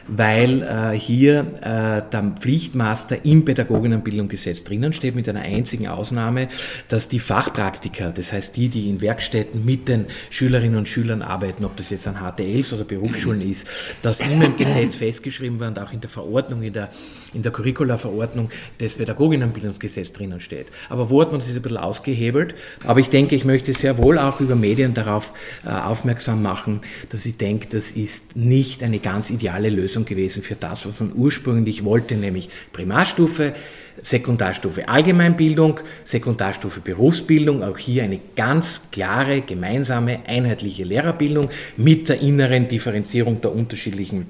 weil 0.08 0.64
äh, 0.64 0.98
hier 0.98 1.40
äh, 1.62 2.02
der 2.12 2.34
Pflichtmaster 2.40 3.24
im 3.24 3.46
Pädagoginnenbildungsgesetz 3.46 4.64
drinnen 4.64 4.94
steht, 4.94 5.14
mit 5.14 5.30
einer 5.30 5.42
einzigen 5.42 5.88
Ausnahme, 5.88 6.48
dass 6.88 7.08
die 7.08 7.20
Fachpraktiker, 7.20 8.12
das 8.12 8.34
heißt 8.34 8.58
die, 8.58 8.70
die 8.70 8.90
in 8.90 9.00
Werkstätten 9.00 9.64
mit 9.64 9.88
den 9.88 10.06
Schülerinnen 10.32 10.78
und 10.78 10.90
Schülern 10.90 11.22
arbeiten, 11.22 11.66
ob 11.66 11.78
das 11.78 11.92
jetzt 11.92 12.08
an 12.08 12.16
HTLs 12.16 12.74
oder 12.74 12.84
Berufsschulen 12.84 13.42
ist, 13.42 13.68
dass 14.02 14.20
immer 14.20 14.46
im 14.46 14.58
Gesetz 14.58 14.96
festgeschrieben 14.96 15.60
wird 15.60 15.78
auch 15.78 15.94
in 15.94 16.02
der 16.02 16.10
Verordnung, 16.10 16.64
in 16.64 16.74
der, 16.74 16.90
in 17.34 17.44
der 17.44 17.52
Curricula-Verordnung 17.52 18.50
des 18.80 18.94
Pädagoginnenbildungsgesetzes 18.94 20.14
drinnen 20.14 20.40
steht. 20.40 20.68
Aber 20.90 21.12
wo 21.12 21.22
hat 21.22 21.32
man 21.32 21.42
das 21.42 21.50
ein 21.50 21.62
bisschen 21.62 21.78
ausgehebelt? 21.78 22.56
Aber 22.86 23.00
ich 23.00 23.10
denke, 23.10 23.36
ich 23.36 23.46
möchte 23.46 23.74
sehr 23.74 23.98
wohl 24.00 24.18
auch 24.18 24.40
über 24.40 24.56
Medien 24.56 24.94
darauf 24.96 25.34
äh, 25.64 25.70
aufmerksam 25.70 26.42
machen, 26.42 26.82
dass 27.10 27.26
ich 27.26 27.38
denke, 27.38 27.68
das 27.68 27.92
ist 27.92 28.36
nicht 28.36 28.84
eine 28.84 29.00
ganz 29.00 29.30
ideale 29.30 29.70
Lösung 29.70 30.06
gewesen 30.06 30.44
für 30.44 30.56
das, 30.56 30.86
was 30.86 31.00
man 31.00 31.12
ursprünglich 31.16 31.84
wollte, 31.84 32.16
nämlich 32.16 32.50
Primarstufe, 32.74 33.54
Sekundarstufe 34.02 34.88
Allgemeinbildung, 34.88 35.80
Sekundarstufe 36.04 36.82
Berufsbildung, 36.82 37.64
auch 37.64 37.78
hier 37.78 38.04
eine 38.04 38.20
ganz 38.36 38.84
klare, 38.92 39.42
gemeinsame, 39.42 40.20
einheitliche 40.28 40.84
Lehrerbildung 40.84 41.50
mit 41.78 42.10
der 42.10 42.20
inneren 42.22 42.68
Differenzierung 42.68 43.42
der 43.42 43.54
unterschiedlichen 43.54 44.28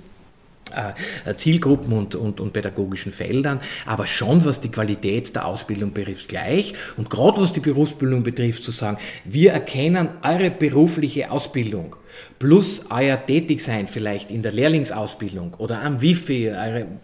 äh, 0.76 1.36
Zielgruppen 1.36 1.93
und, 1.93 2.15
und, 2.15 2.39
und 2.39 2.54
pädagogischen 2.54 3.12
Feldern, 3.12 3.60
aber 3.86 4.06
schon 4.06 4.43
was 4.43 4.60
die 4.60 4.70
Qualität 4.70 5.36
der 5.36 5.46
Ausbildung 5.46 5.93
betrifft 5.93 6.28
gleich. 6.28 6.74
Und 6.98 7.10
gerade 7.10 7.41
was 7.41 7.54
die 7.54 7.60
Berufsbildung 7.60 8.24
betrifft 8.24 8.63
zu 8.63 8.72
sagen, 8.72 8.98
wir 9.24 9.54
erkennen 9.54 10.10
eure 10.24 10.52
berufliche 10.52 11.32
Ausbildung 11.32 11.96
plus 12.40 12.86
euer 12.90 13.26
Tätigsein 13.26 13.88
vielleicht 13.88 14.32
in 14.32 14.42
der 14.42 14.52
Lehrlingsausbildung 14.52 15.54
oder 15.58 15.82
am 15.82 16.02
Wifi, 16.02 16.52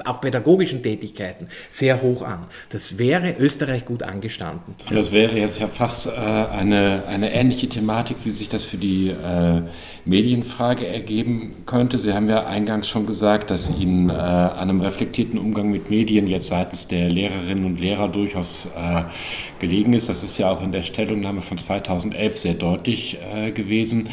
auch 0.05 0.21
pädagogischen 0.21 0.83
Tätigkeiten 0.83 1.47
sehr 1.69 2.01
hoch 2.01 2.21
an. 2.21 2.45
Das 2.69 2.97
wäre 2.97 3.35
Österreich 3.39 3.85
gut 3.85 4.03
angestanden. 4.03 4.75
Das 4.89 5.11
wäre 5.11 5.37
jetzt 5.37 5.59
ja 5.59 5.67
fast 5.67 6.07
äh, 6.07 6.11
eine, 6.11 7.03
eine 7.07 7.33
ähnliche 7.33 7.67
Thematik, 7.67 8.17
wie 8.23 8.31
sich 8.31 8.49
das 8.49 8.63
für 8.63 8.77
die 8.77 9.09
äh, 9.09 9.61
Medienfrage 10.05 10.85
ergeben 10.85 11.63
könnte. 11.65 11.97
Sie 11.97 12.13
haben 12.13 12.29
ja 12.29 12.45
eingangs 12.45 12.89
schon 12.89 13.05
gesagt, 13.05 13.51
dass 13.51 13.69
Ihnen 13.69 14.09
äh, 14.09 14.13
einem 14.13 14.81
reflektierten 14.81 15.39
Umgang 15.39 15.69
mit 15.69 15.89
Medien 15.89 16.27
jetzt 16.27 16.47
seitens 16.47 16.87
der 16.87 17.09
Lehrerinnen 17.09 17.65
und 17.65 17.79
Lehrer 17.79 18.09
durchaus 18.09 18.67
äh, 18.75 19.03
gelegen 19.59 19.93
ist. 19.93 20.09
Das 20.09 20.23
ist 20.23 20.37
ja 20.37 20.51
auch 20.51 20.61
in 20.61 20.71
der 20.71 20.83
Stellungnahme 20.83 21.41
von 21.41 21.57
2011 21.57 22.37
sehr 22.37 22.53
deutlich 22.53 23.17
äh, 23.33 23.51
gewesen. 23.51 24.09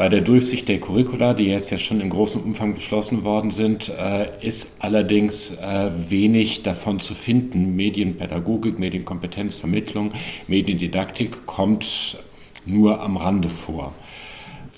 Bei 0.00 0.08
der 0.08 0.22
Durchsicht 0.22 0.66
der 0.70 0.80
Curricula, 0.80 1.34
die 1.34 1.44
jetzt 1.44 1.68
ja 1.68 1.76
schon 1.76 2.00
in 2.00 2.08
großem 2.08 2.40
Umfang 2.40 2.72
beschlossen 2.72 3.22
worden 3.22 3.50
sind, 3.50 3.90
äh, 3.90 4.28
ist 4.40 4.76
allerdings 4.78 5.58
äh, 5.58 5.90
wenig 6.08 6.62
davon 6.62 7.00
zu 7.00 7.12
finden. 7.12 7.76
Medienpädagogik, 7.76 8.78
Medienkompetenzvermittlung, 8.78 10.12
Mediendidaktik 10.46 11.44
kommt 11.44 12.16
nur 12.64 13.02
am 13.02 13.18
Rande 13.18 13.50
vor. 13.50 13.92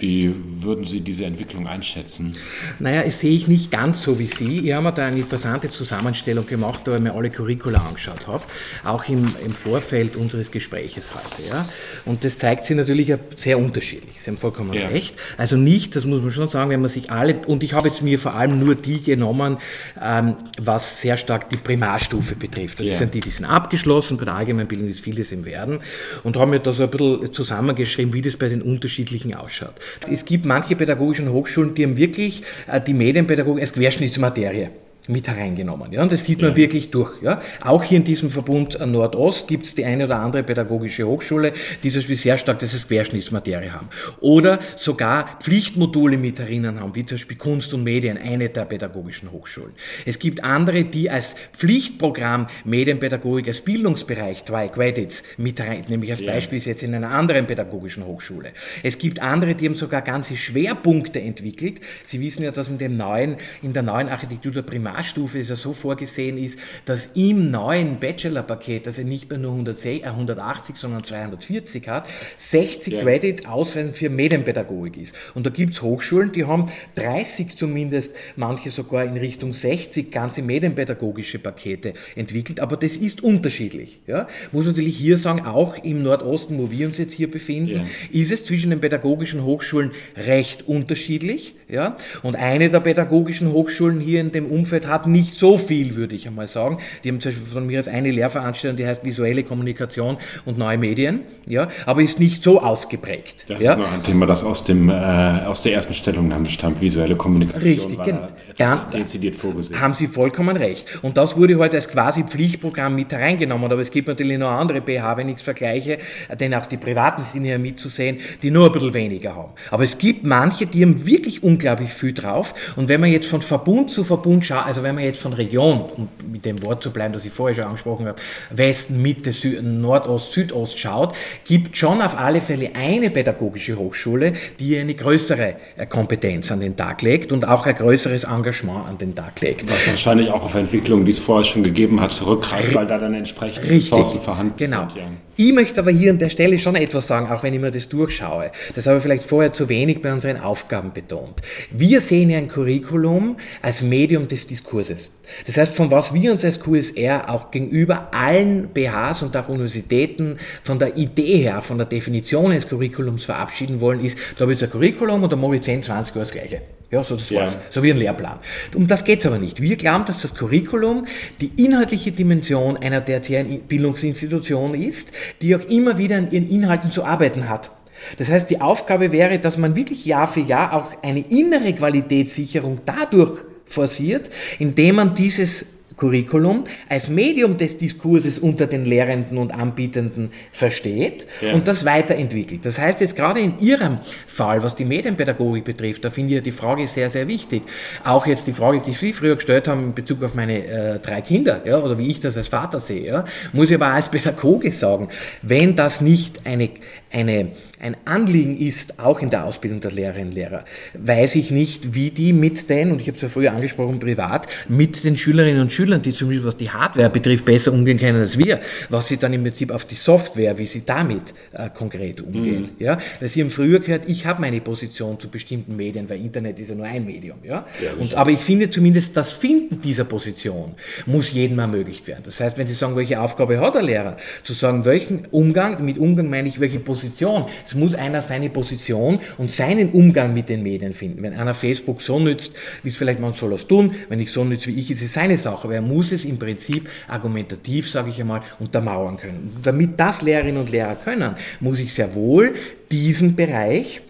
Wie 0.03 0.35
würden 0.61 0.85
Sie 0.85 1.01
diese 1.01 1.27
Entwicklung 1.27 1.69
einschätzen? 1.69 2.33
Naja, 2.81 3.05
das 3.05 3.21
sehe 3.21 3.31
ich 3.31 3.47
nicht 3.47 3.71
ganz 3.71 4.03
so 4.03 4.19
wie 4.19 4.27
Sie. 4.27 4.67
Ich 4.67 4.73
habe 4.73 4.83
mir 4.83 4.93
da 4.93 5.07
eine 5.07 5.21
interessante 5.21 5.71
Zusammenstellung 5.71 6.45
gemacht, 6.45 6.81
da 6.85 6.97
ich 6.97 7.01
mir 7.01 7.15
alle 7.15 7.31
Curricula 7.31 7.79
angeschaut 7.87 8.27
habe, 8.27 8.43
auch 8.83 9.09
im, 9.09 9.33
im 9.47 9.53
Vorfeld 9.53 10.17
unseres 10.17 10.51
Gespräches 10.51 11.15
heute. 11.15 11.49
Ja. 11.49 11.69
Und 12.05 12.25
das 12.25 12.38
zeigt 12.38 12.65
sich 12.65 12.77
natürlich 12.77 13.15
sehr 13.37 13.61
unterschiedlich. 13.61 14.21
Sie 14.21 14.29
haben 14.29 14.38
vollkommen 14.38 14.73
ja. 14.73 14.88
recht. 14.88 15.15
Also 15.38 15.57
nicht, 15.57 15.95
das 15.95 16.05
muss 16.05 16.21
man 16.21 16.33
schon 16.33 16.49
sagen, 16.49 16.71
wenn 16.71 16.81
man 16.81 16.91
sich 16.91 17.12
alle, 17.12 17.37
und 17.47 17.62
ich 17.62 17.73
habe 17.73 17.87
jetzt 17.87 18.03
mir 18.03 18.19
vor 18.19 18.35
allem 18.35 18.59
nur 18.59 18.75
die 18.75 19.03
genommen, 19.03 19.59
ähm, 20.03 20.35
was 20.61 21.01
sehr 21.01 21.17
stark 21.17 21.49
die 21.51 21.59
Primarstufe 21.59 22.35
betrifft. 22.35 22.81
Das 22.81 22.88
ja. 22.88 22.95
sind 22.95 23.15
die, 23.15 23.21
die 23.21 23.31
sind 23.31 23.45
abgeschlossen, 23.45 24.17
bei 24.17 24.25
der 24.25 24.35
Allgemeinbildung 24.35 24.88
ist 24.88 25.01
vieles 25.01 25.31
im 25.31 25.45
Werden. 25.45 25.79
Und 26.25 26.37
haben 26.37 26.51
mir 26.51 26.59
da 26.59 26.73
so 26.73 26.83
ein 26.83 26.91
bisschen 26.91 27.33
zusammengeschrieben, 27.33 28.12
wie 28.12 28.23
das 28.23 28.37
bei 28.37 28.49
den 28.49 28.62
unterschiedlichen 28.62 29.33
ausschaut. 29.35 29.75
Es 30.11 30.24
gibt 30.24 30.44
manche 30.44 30.76
pädagogischen 30.76 31.31
Hochschulen, 31.33 31.74
die 31.74 31.85
haben 31.85 31.96
wirklich 31.96 32.42
äh, 32.66 32.81
die 32.81 32.94
Medienpädagogik 32.94 33.62
als 33.62 33.72
Querschnittsmaterie 33.72 34.70
mit 35.09 35.27
hereingenommen. 35.27 35.93
Ja, 35.93 36.03
und 36.03 36.12
das 36.12 36.25
sieht 36.25 36.41
man 36.41 36.51
ja. 36.51 36.57
wirklich 36.57 36.91
durch. 36.91 37.21
Ja. 37.23 37.41
Auch 37.61 37.83
hier 37.83 37.99
in 37.99 38.05
diesem 38.05 38.31
Verbund 38.31 38.79
Nordost 38.85 39.49
gibt 39.49 39.67
es 39.67 39.75
die 39.75 39.85
eine 39.85 40.05
oder 40.05 40.21
andere 40.21 40.43
pädagogische 40.43 41.07
Hochschule, 41.07 41.53
die 41.83 41.91
zum 41.91 42.01
Beispiel 42.01 42.17
sehr 42.17 42.38
stark 42.38 42.61
das 42.61 42.73
als 42.73 42.87
Querschnittsmaterie 42.87 43.71
haben. 43.71 43.88
Oder 44.21 44.61
sogar 44.77 45.38
Pflichtmodule 45.41 46.17
mit 46.17 46.38
herinnen 46.38 46.79
haben, 46.79 46.95
wie 46.95 47.05
zum 47.05 47.17
Beispiel 47.17 47.37
Kunst 47.37 47.75
und 47.75 47.83
Medien, 47.83 48.17
eine 48.17 48.49
der 48.49 48.65
pädagogischen 48.65 49.33
Hochschulen. 49.33 49.73
Es 50.07 50.19
gibt 50.19 50.45
andere, 50.45 50.85
die 50.85 51.11
als 51.11 51.35
Pflichtprogramm 51.53 52.47
Medienpädagogik 52.65 53.49
als 53.49 53.61
Bildungsbereich, 53.61 54.45
zwei 54.45 54.69
Credits, 54.69 55.23
mit 55.37 55.61
rein, 55.61 55.85
nämlich 55.88 56.11
als 56.11 56.21
ja. 56.21 56.33
Beispiel 56.33 56.59
ist 56.59 56.67
jetzt 56.67 56.83
in 56.83 56.95
einer 56.95 57.11
anderen 57.11 57.47
pädagogischen 57.47 58.07
Hochschule. 58.07 58.51
Es 58.83 58.99
gibt 58.99 59.21
andere, 59.21 59.55
die 59.55 59.67
haben 59.67 59.75
sogar 59.75 60.03
ganze 60.03 60.37
Schwerpunkte 60.37 61.21
entwickelt. 61.21 61.81
Sie 62.05 62.21
wissen 62.21 62.45
ja, 62.45 62.53
dass 62.53 62.71
in 62.71 62.79
dem 62.79 62.97
neuen, 62.97 63.37
in 63.62 63.73
der 63.73 63.83
neuen 63.83 64.09
Architektur 64.09 64.53
der 64.53 64.62
Primar 64.62 64.91
Primarstufe 64.92 65.38
ist 65.38 65.50
ja 65.50 65.57
so 65.57 65.72
vorgesehen 65.72 66.37
ist, 66.38 66.59
dass 66.85 67.11
im 67.14 67.50
neuen 67.50 67.98
Bachelor-Paket, 67.98 68.87
das 68.87 68.98
er 68.98 69.05
nicht 69.05 69.31
mehr 69.31 69.38
nur 69.38 69.52
180, 69.52 70.05
äh, 70.05 70.78
sondern 70.78 71.02
240 71.02 71.88
hat, 71.88 72.07
60 72.37 72.92
ja. 72.92 73.02
Credits 73.02 73.46
ausreichend 73.46 73.96
für 73.96 74.11
Medienpädagogik 74.11 74.96
ist. 74.98 75.14
Und 75.35 75.46
da 75.46 75.50
gibt 75.50 75.72
es 75.72 75.83
Hochschulen, 75.83 76.33
die 76.33 76.44
haben 76.44 76.70
30 76.96 77.57
zumindest, 77.57 78.14
manche 78.37 78.70
sogar 78.70 79.05
in 79.05 79.16
Richtung 79.16 79.52
60 79.55 80.11
ganze 80.11 80.42
medienpädagogische 80.42 81.38
Pakete 81.38 81.94
entwickelt, 82.14 82.61
aber 82.61 82.76
das 82.76 82.96
ist 82.96 83.22
unterschiedlich. 83.22 84.00
Ja? 84.07 84.28
Muss 84.52 84.66
natürlich 84.66 84.96
hier 84.96 85.16
sagen, 85.18 85.46
auch 85.46 85.83
im 85.83 86.02
Nordosten, 86.02 86.59
wo 86.59 86.70
wir 86.70 86.87
uns 86.87 86.98
jetzt 86.98 87.14
hier 87.14 87.31
befinden, 87.31 87.70
ja. 87.70 87.85
ist 88.12 88.33
es 88.33 88.44
zwischen 88.44 88.70
den 88.70 88.81
pädagogischen 88.81 89.44
Hochschulen 89.44 89.92
recht 90.16 90.68
unterschiedlich. 90.68 91.55
Ja? 91.68 91.96
Und 92.22 92.37
eine 92.37 92.68
der 92.68 92.81
pädagogischen 92.81 93.52
Hochschulen 93.52 94.00
hier 94.00 94.20
in 94.20 94.33
dem 94.33 94.46
Umfeld 94.46 94.82
Fähigkeit 94.83 94.87
hat, 94.87 95.07
nicht 95.07 95.37
so 95.37 95.59
viel, 95.59 95.97
würde 95.97 96.14
ich 96.14 96.27
einmal 96.27 96.49
sagen. 96.49 96.79
Die 97.05 97.09
haben 97.09 97.21
zum 97.21 97.33
Beispiel 97.33 97.47
von 97.47 97.66
mir 97.66 97.79
als 97.79 97.88
eine 97.88 98.11
Lehrveranstaltung, 98.11 98.77
die 98.77 98.87
heißt 98.87 99.05
visuelle 99.05 99.45
Kommunikation 99.45 100.18
und 100.45 100.59
neue 100.59 100.79
Medien, 100.79 101.21
ja, 101.47 101.68
aber 101.87 102.03
ist 102.03 102.18
nicht 102.18 102.42
so 102.42 102.61
ausgeprägt. 102.61 103.47
Das 103.49 103.61
ja. 103.61 103.73
ist 103.73 103.79
noch 103.79 103.92
ein 103.92 104.03
Thema, 104.03 104.27
das 104.27 104.45
aus, 104.45 104.64
dem, 104.64 104.88
äh, 104.88 104.92
aus 104.92 105.62
der 105.62 105.75
ersten 105.75 105.95
Stellungnahme 105.95 106.49
stammt, 106.49 106.81
visuelle 106.81 107.16
Kommunikation. 107.16 107.62
Richtig, 107.62 108.03
genau. 108.03 108.29
Ja, 108.59 108.87
dezidiert 108.92 109.37
vorgesehen. 109.37 109.81
Haben 109.81 109.95
Sie 109.95 110.07
vollkommen 110.07 110.57
recht. 110.57 110.87
Und 111.03 111.16
das 111.16 111.37
wurde 111.37 111.57
heute 111.57 111.77
als 111.77 111.88
quasi 111.88 112.25
Pflichtprogramm 112.25 112.95
mit 112.95 113.11
hereingenommen. 113.11 113.71
Aber 113.73 113.81
es 113.81 113.90
gibt 113.90 114.09
natürlich 114.09 114.38
noch 114.38 114.51
andere 114.51 114.81
BH, 114.81 115.16
wenn 115.16 115.29
ich 115.29 115.37
es 115.37 115.42
vergleiche, 115.42 115.99
denn 116.38 116.55
auch 116.55 116.66
die 116.66 116.77
privaten 116.77 117.23
sind 117.23 117.45
ja 117.45 117.57
mitzusehen, 117.59 118.18
die 118.42 118.51
nur 118.51 118.66
ein 118.66 118.73
bisschen 118.73 118.95
weniger 118.95 119.35
haben. 119.35 119.53
Aber 119.71 119.85
es 119.85 119.97
gibt 119.97 120.25
manche, 120.27 120.66
die 120.66 120.83
haben 120.83 121.07
wirklich 121.07 121.42
unglaublich 121.42 121.92
viel 121.92 122.12
drauf. 122.12 122.55
Und 122.77 122.88
wenn 122.88 123.01
man 123.01 123.11
jetzt 123.11 123.27
von 123.27 123.40
Verbund 123.42 123.90
zu 123.90 124.05
Verbund 124.05 124.45
schaut, 124.45 124.66
also 124.73 124.83
wenn 124.83 124.95
man 124.95 125.05
jetzt 125.05 125.21
von 125.21 125.35
Region, 125.35 125.83
um 125.97 126.09
mit 126.33 126.47
dem 126.47 126.63
Wort 126.63 126.83
zu 126.83 126.91
bleiben, 126.91 127.13
das 127.13 127.27
ich 127.27 127.33
vorher 127.33 127.55
schon 127.55 127.65
angesprochen 127.65 128.07
habe, 128.07 128.19
Westen, 128.49 129.03
Mitte, 129.03 129.31
Süd, 129.31 129.63
Nordost, 129.63 130.33
Südost 130.33 130.79
schaut, 130.79 131.15
gibt 131.45 131.77
schon 131.77 132.01
auf 132.01 132.19
alle 132.19 132.41
Fälle 132.41 132.71
eine 132.75 133.11
pädagogische 133.11 133.77
Hochschule, 133.77 134.33
die 134.59 134.79
eine 134.79 134.95
größere 134.95 135.57
äh, 135.77 135.85
Kompetenz 135.85 136.51
an 136.51 136.61
den 136.61 136.75
Tag 136.75 137.03
legt 137.03 137.35
und 137.35 137.47
auch 137.47 137.67
ein 137.67 137.75
größeres 137.75 138.25
Engagement 138.25 138.89
an 138.89 138.97
den 138.97 139.15
Tag 139.15 139.43
legt. 139.43 139.71
Was 139.71 139.87
wahrscheinlich 139.89 140.31
auch 140.31 140.43
auf 140.43 140.55
Entwicklungen, 140.55 141.05
die 141.05 141.13
es 141.13 141.19
vorher 141.19 141.45
schon 141.45 141.63
gegeben 141.63 142.01
hat, 142.01 142.15
zurückgreift, 142.15 142.75
weil 142.75 142.87
da 142.87 142.97
dann 142.97 143.13
entsprechend 143.13 143.69
Ressourcen 143.69 144.21
vorhanden 144.21 144.55
genau. 144.57 144.89
sind. 144.89 144.97
Ja. 144.97 145.11
Ich 145.35 145.55
möchte 145.55 145.81
aber 145.81 145.90
hier 145.90 146.11
an 146.11 146.18
der 146.18 146.29
Stelle 146.29 146.59
schon 146.59 146.77
etwas 146.77 147.07
sagen, 147.07 147.31
auch 147.31 147.42
wenn 147.42 147.55
ich 147.55 147.61
mir 147.61 147.71
das 147.71 147.88
durchschaue. 147.88 148.53
Das 148.75 148.87
habe 148.87 148.99
ich 148.99 149.03
vielleicht 149.03 149.25
vorher 149.25 149.51
zu 149.51 149.71
wenig 149.71 150.03
bei 150.03 150.12
unseren 150.12 150.37
Aufgaben 150.38 150.92
betont. 150.92 151.40
Wir 151.71 152.03
sehen 152.03 152.29
ja 152.29 152.37
ein 152.37 152.49
Curriculum 152.49 153.38
als 153.62 153.81
Medium 153.81 154.29
des 154.29 154.47
Diskurses. 154.47 155.11
Das 155.47 155.57
heißt, 155.57 155.75
von 155.75 155.90
was 155.90 156.12
wir 156.12 156.33
uns 156.33 156.45
als 156.45 156.61
QSR 156.61 157.31
auch 157.31 157.51
gegenüber 157.51 158.12
allen 158.12 158.68
BHs 158.75 159.23
und 159.23 159.35
auch 159.35 159.49
Universitäten 159.49 160.37
von 160.62 160.79
der 160.79 160.99
Idee 160.99 161.38
her, 161.38 161.62
von 161.62 161.79
der 161.79 161.87
Definition 161.87 162.53
eines 162.53 162.68
Curriculums 162.68 163.25
verabschieden 163.25 163.81
wollen, 163.81 164.05
ist, 164.05 164.18
da 164.37 164.42
habe 164.42 164.53
ich 164.53 164.61
jetzt 164.61 164.68
ein 164.68 164.73
Curriculum 164.73 165.23
und 165.23 165.33
da 165.33 165.37
mache 165.37 165.57
ich 165.57 165.62
10, 165.62 165.83
20 165.83 166.14
Jahre 166.14 166.27
das 166.27 166.33
Gleiche. 166.33 166.61
Ja, 166.92 167.02
so 167.02 167.16
das 167.16 167.31
ja. 167.31 167.40
war's. 167.40 167.59
So 167.70 167.83
wie 167.83 167.90
ein 167.90 167.96
Lehrplan. 167.96 168.38
Um 168.74 168.87
das 168.87 169.05
geht 169.05 169.20
es 169.20 169.26
aber 169.26 169.38
nicht. 169.38 169.62
Wir 169.62 169.76
glauben, 169.76 170.05
dass 170.05 170.20
das 170.20 170.35
Curriculum 170.35 171.07
die 171.40 171.50
inhaltliche 171.57 172.12
Dimension 172.12 172.76
einer 172.76 173.02
tertiären 173.02 173.62
Bildungsinstitution 173.62 174.74
ist, 174.74 175.11
die 175.40 175.57
auch 175.57 175.64
immer 175.70 175.96
wieder 175.96 176.18
an 176.18 176.31
ihren 176.31 176.48
Inhalten 176.48 176.92
zu 176.92 177.02
arbeiten 177.02 177.48
hat. 177.48 177.70
Das 178.18 178.31
heißt, 178.31 178.50
die 178.50 178.61
Aufgabe 178.61 179.11
wäre, 179.11 179.38
dass 179.38 179.57
man 179.57 179.74
wirklich 179.74 180.05
Jahr 180.05 180.28
für 180.28 180.40
Jahr 180.40 180.74
auch 180.74 180.90
eine 181.02 181.20
innere 181.20 181.72
Qualitätssicherung 181.72 182.81
dadurch 182.85 183.40
forciert, 183.64 184.28
indem 184.59 184.96
man 184.96 185.14
dieses 185.14 185.64
Curriculum 186.03 186.65
als 186.88 187.09
Medium 187.09 187.59
des 187.59 187.79
Diskurses 187.79 188.41
unter 188.41 188.67
den 188.67 188.85
Lehrenden 188.85 189.38
und 189.38 189.53
Anbietenden 189.53 190.33
versteht 190.51 191.29
ja. 191.41 191.53
und 191.55 191.69
das 191.69 191.85
weiterentwickelt. 191.85 192.67
Das 192.67 192.77
heißt 192.77 193.01
jetzt 193.01 193.15
gerade 193.15 193.38
in 193.38 193.61
Ihrem 193.61 193.99
Fall, 194.27 194.65
was 194.65 194.75
die 194.75 194.85
Medienpädagogik 194.85 195.62
betrifft, 195.62 196.05
da 196.05 196.11
finde 196.11 196.35
ich 196.35 196.43
die 196.43 196.51
Frage 196.51 196.88
sehr, 196.88 197.09
sehr 197.09 197.29
wichtig. 197.29 197.62
Auch 198.03 198.27
jetzt 198.27 198.49
die 198.49 198.53
Frage, 198.53 198.81
die 198.81 198.91
Sie 198.91 199.12
früher 199.12 199.37
gestellt 199.37 199.69
haben 199.69 199.85
in 199.85 199.95
Bezug 199.95 200.25
auf 200.25 200.35
meine 200.35 200.67
äh, 200.67 200.99
drei 200.99 201.21
Kinder, 201.21 201.61
ja, 201.65 201.79
oder 201.79 201.97
wie 201.99 202.11
ich 202.11 202.19
das 202.19 202.37
als 202.37 202.49
Vater 202.49 202.81
sehe, 202.81 203.07
ja, 203.07 203.25
muss 203.53 203.71
ich 203.71 203.77
aber 203.77 203.87
als 203.87 204.09
Pädagoge 204.09 204.73
sagen, 204.73 205.09
wenn 205.43 205.77
das 205.77 206.01
nicht 206.01 206.45
eine, 206.47 206.71
eine 207.12 207.53
ein 207.83 207.97
Anliegen 208.05 208.57
ist, 208.57 209.01
auch 209.01 209.21
in 209.21 209.31
der 209.31 209.45
Ausbildung 209.45 209.81
der 209.81 209.91
Lehrerinnen 209.91 210.29
und 210.29 210.35
Lehrer, 210.35 210.65
weiß 210.95 211.35
ich 211.35 211.51
nicht, 211.51 211.95
wie 211.95 212.11
die 212.11 212.33
mit 212.33 212.71
den, 212.71 212.93
und 212.93 213.01
ich 213.01 213.09
habe 213.09 213.17
es 213.17 213.23
ja 213.23 213.29
früher 213.29 213.53
angesprochen, 213.53 213.99
privat, 213.99 214.47
mit 214.69 215.03
den 215.03 215.17
Schülerinnen 215.17 215.61
und 215.61 215.73
Schülern, 215.73 215.91
die 216.00 216.12
zumindest 216.12 216.46
was 216.46 216.57
die 216.57 216.70
Hardware 216.70 217.11
betrifft, 217.11 217.44
besser 217.44 217.72
umgehen 217.72 217.98
können 217.98 218.20
als 218.20 218.38
wir, 218.38 218.61
was 218.88 219.09
sie 219.09 219.16
dann 219.16 219.33
im 219.33 219.42
Prinzip 219.42 219.70
auf 219.70 219.85
die 219.85 219.94
Software, 219.94 220.57
wie 220.57 220.66
sie 220.66 220.83
damit 220.85 221.35
äh, 221.52 221.68
konkret 221.70 222.20
umgehen. 222.20 222.70
Mhm. 222.78 222.85
Ja? 222.85 222.98
Weil 223.20 223.28
Sie 223.28 223.40
haben 223.40 223.50
früher 223.50 223.81
gehört, 223.81 224.09
ich 224.09 224.26
habe 224.26 224.40
meine 224.40 224.61
Position 224.61 225.18
zu 225.18 225.28
bestimmten 225.28 225.76
Medien, 225.76 226.09
weil 226.09 226.20
Internet 226.20 226.59
ist 226.61 226.70
ja 226.70 226.74
nur 226.74 226.87
ein 226.87 227.05
Medium. 227.05 227.38
Ja? 227.42 227.66
ja 227.83 227.90
und, 227.98 228.14
aber 228.14 228.31
ich 228.31 228.40
finde 228.40 228.70
zumindest, 228.70 229.16
das 229.16 229.33
Finden 229.33 229.81
dieser 229.81 230.05
Position 230.05 230.72
muss 231.07 231.33
jedem 231.33 231.59
ermöglicht 231.59 232.07
werden. 232.07 232.22
Das 232.24 232.40
heißt, 232.40 232.57
wenn 232.59 232.66
Sie 232.66 232.74
sagen, 232.74 232.96
welche 232.96 233.20
Aufgabe 233.20 233.61
hat 233.61 233.74
der 233.74 233.83
Lehrer, 233.83 234.16
zu 234.42 234.52
sagen, 234.52 234.85
welchen 234.85 235.26
Umgang, 235.31 235.85
mit 235.85 235.98
Umgang 235.98 236.31
meine 236.31 236.48
ich, 236.48 236.61
welche 236.61 236.78
Position, 236.78 237.44
es 237.64 237.74
muss 237.74 237.94
einer 237.94 238.20
seine 238.20 238.50
Position 238.50 239.20
und 239.38 239.50
seinen 239.50 239.90
Umgang 239.90 240.33
mit 240.33 240.48
den 240.48 240.62
Medien 240.62 240.94
finden. 240.94 241.22
Wenn 241.22 241.35
einer 241.35 241.55
Facebook 241.55 242.00
so 242.00 242.18
nützt, 242.18 242.57
wie 242.83 242.88
es 242.88 242.96
vielleicht 242.96 243.20
man 243.20 243.33
soll 243.33 243.52
es 243.55 243.66
tun, 243.66 243.94
wenn 244.09 244.20
ich 244.20 244.31
so 244.31 244.44
nütze 244.44 244.68
wie 244.68 244.78
ich, 244.78 244.90
ist 244.90 245.02
es 245.02 245.12
seine 245.12 245.37
Sache. 245.37 245.72
Er 245.72 245.82
muss 245.83 246.12
es 246.12 246.25
im 246.25 246.38
Prinzip 246.38 246.88
argumentativ, 247.09 247.90
sage 247.90 248.11
ich 248.11 248.21
einmal, 248.21 248.42
untermauern 248.59 249.16
können. 249.16 249.55
Damit 249.62 249.99
das 249.99 250.23
Lehrerinnen 250.23 250.61
und 250.61 250.71
Lehrer 250.71 250.95
können, 250.95 251.35
muss 251.61 251.79
ich 251.81 251.92
sehr 251.92 252.14
wohl 252.14 252.55
diesen 252.90 253.37
Bereich 253.37 254.01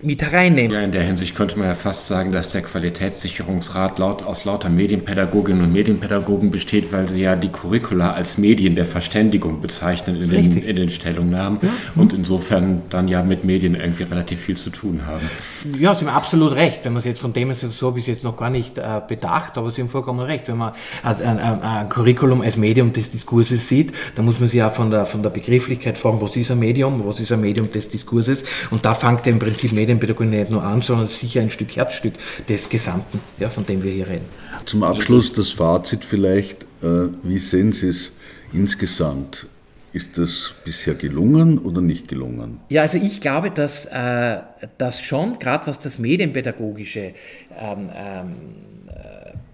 mit 0.00 0.22
hereinnehmen. 0.22 0.70
Ja, 0.70 0.80
in 0.80 0.92
der 0.92 1.02
Hinsicht 1.02 1.34
könnte 1.34 1.58
man 1.58 1.66
ja 1.66 1.74
fast 1.74 2.06
sagen, 2.06 2.30
dass 2.30 2.52
der 2.52 2.62
Qualitätssicherungsrat 2.62 3.98
laut, 3.98 4.22
aus 4.22 4.44
lauter 4.44 4.68
Medienpädagoginnen 4.70 5.64
und 5.64 5.72
Medienpädagogen 5.72 6.52
besteht, 6.52 6.92
weil 6.92 7.08
sie 7.08 7.22
ja 7.22 7.34
die 7.34 7.48
Curricula 7.48 8.12
als 8.12 8.38
Medien 8.38 8.76
der 8.76 8.84
Verständigung 8.84 9.60
bezeichnen 9.60 10.20
in, 10.20 10.28
den, 10.28 10.62
in 10.62 10.76
den, 10.76 10.88
Stellungnahmen 10.88 11.58
ja. 11.62 11.68
und 11.96 12.12
insofern 12.12 12.82
dann 12.90 13.08
ja 13.08 13.24
mit 13.24 13.42
Medien 13.42 13.74
irgendwie 13.74 14.04
relativ 14.04 14.40
viel 14.40 14.56
zu 14.56 14.70
tun 14.70 15.02
haben. 15.04 15.28
Ja, 15.76 15.94
Sie 15.94 16.06
haben 16.06 16.14
absolut 16.14 16.52
recht. 16.52 16.84
Wenn 16.84 16.92
man 16.92 17.00
es 17.00 17.04
jetzt 17.04 17.20
von 17.20 17.32
dem 17.32 17.52
so 17.52 17.88
habe 17.88 17.98
ich 17.98 18.04
es 18.04 18.08
jetzt 18.08 18.24
noch 18.24 18.36
gar 18.36 18.50
nicht 18.50 18.78
äh, 18.78 19.00
bedacht, 19.06 19.58
aber 19.58 19.72
Sie 19.72 19.82
haben 19.82 19.88
vollkommen 19.88 20.20
recht. 20.20 20.46
Wenn 20.46 20.58
man 20.58 20.74
ein, 21.02 21.38
ein, 21.38 21.62
ein, 21.62 21.88
Curriculum 21.88 22.42
als 22.42 22.56
Medium 22.56 22.92
des 22.92 23.10
Diskurses 23.10 23.66
sieht, 23.68 23.92
dann 24.14 24.26
muss 24.26 24.38
man 24.38 24.48
sich 24.48 24.62
auch 24.62 24.72
von 24.72 24.92
der, 24.92 25.06
von 25.06 25.22
der 25.22 25.30
Begrifflichkeit 25.30 25.98
fragen, 25.98 26.20
was 26.20 26.36
ist 26.36 26.52
ein 26.52 26.60
Medium, 26.60 27.04
was 27.04 27.18
ist 27.18 27.32
ein 27.32 27.40
Medium 27.40 27.72
des 27.72 27.88
Diskurses 27.88 28.44
und 28.70 28.84
da 28.84 28.94
fängt 28.94 29.26
ja 29.26 29.32
im 29.32 29.38
Prinzip 29.38 29.72
Medien 29.72 29.87
Medienpädagogik 29.88 30.30
nicht 30.30 30.50
nur 30.50 30.62
an, 30.62 30.82
sondern 30.82 31.06
sicher 31.06 31.40
ein 31.40 31.50
Stück 31.50 31.74
Herzstück 31.76 32.14
des 32.48 32.68
Gesamten, 32.68 33.20
ja, 33.38 33.48
von 33.48 33.64
dem 33.64 33.82
wir 33.82 33.92
hier 33.92 34.06
reden. 34.06 34.26
Zum 34.66 34.82
Abschluss 34.82 35.32
das 35.32 35.50
Fazit 35.50 36.04
vielleicht. 36.04 36.64
Äh, 36.82 37.08
wie 37.22 37.38
sehen 37.38 37.72
Sie 37.72 37.88
es 37.88 38.12
insgesamt? 38.52 39.46
Ist 39.92 40.18
das 40.18 40.52
bisher 40.64 40.94
gelungen 40.94 41.58
oder 41.58 41.80
nicht 41.80 42.08
gelungen? 42.08 42.60
Ja, 42.68 42.82
also 42.82 42.98
ich 42.98 43.22
glaube, 43.22 43.50
dass 43.50 43.86
äh, 43.86 44.38
das 44.76 45.00
schon, 45.00 45.38
gerade 45.38 45.66
was 45.66 45.80
das 45.80 45.98
Medienpädagogische 45.98 47.14
ähm, 47.58 47.88
ähm, 47.94 48.34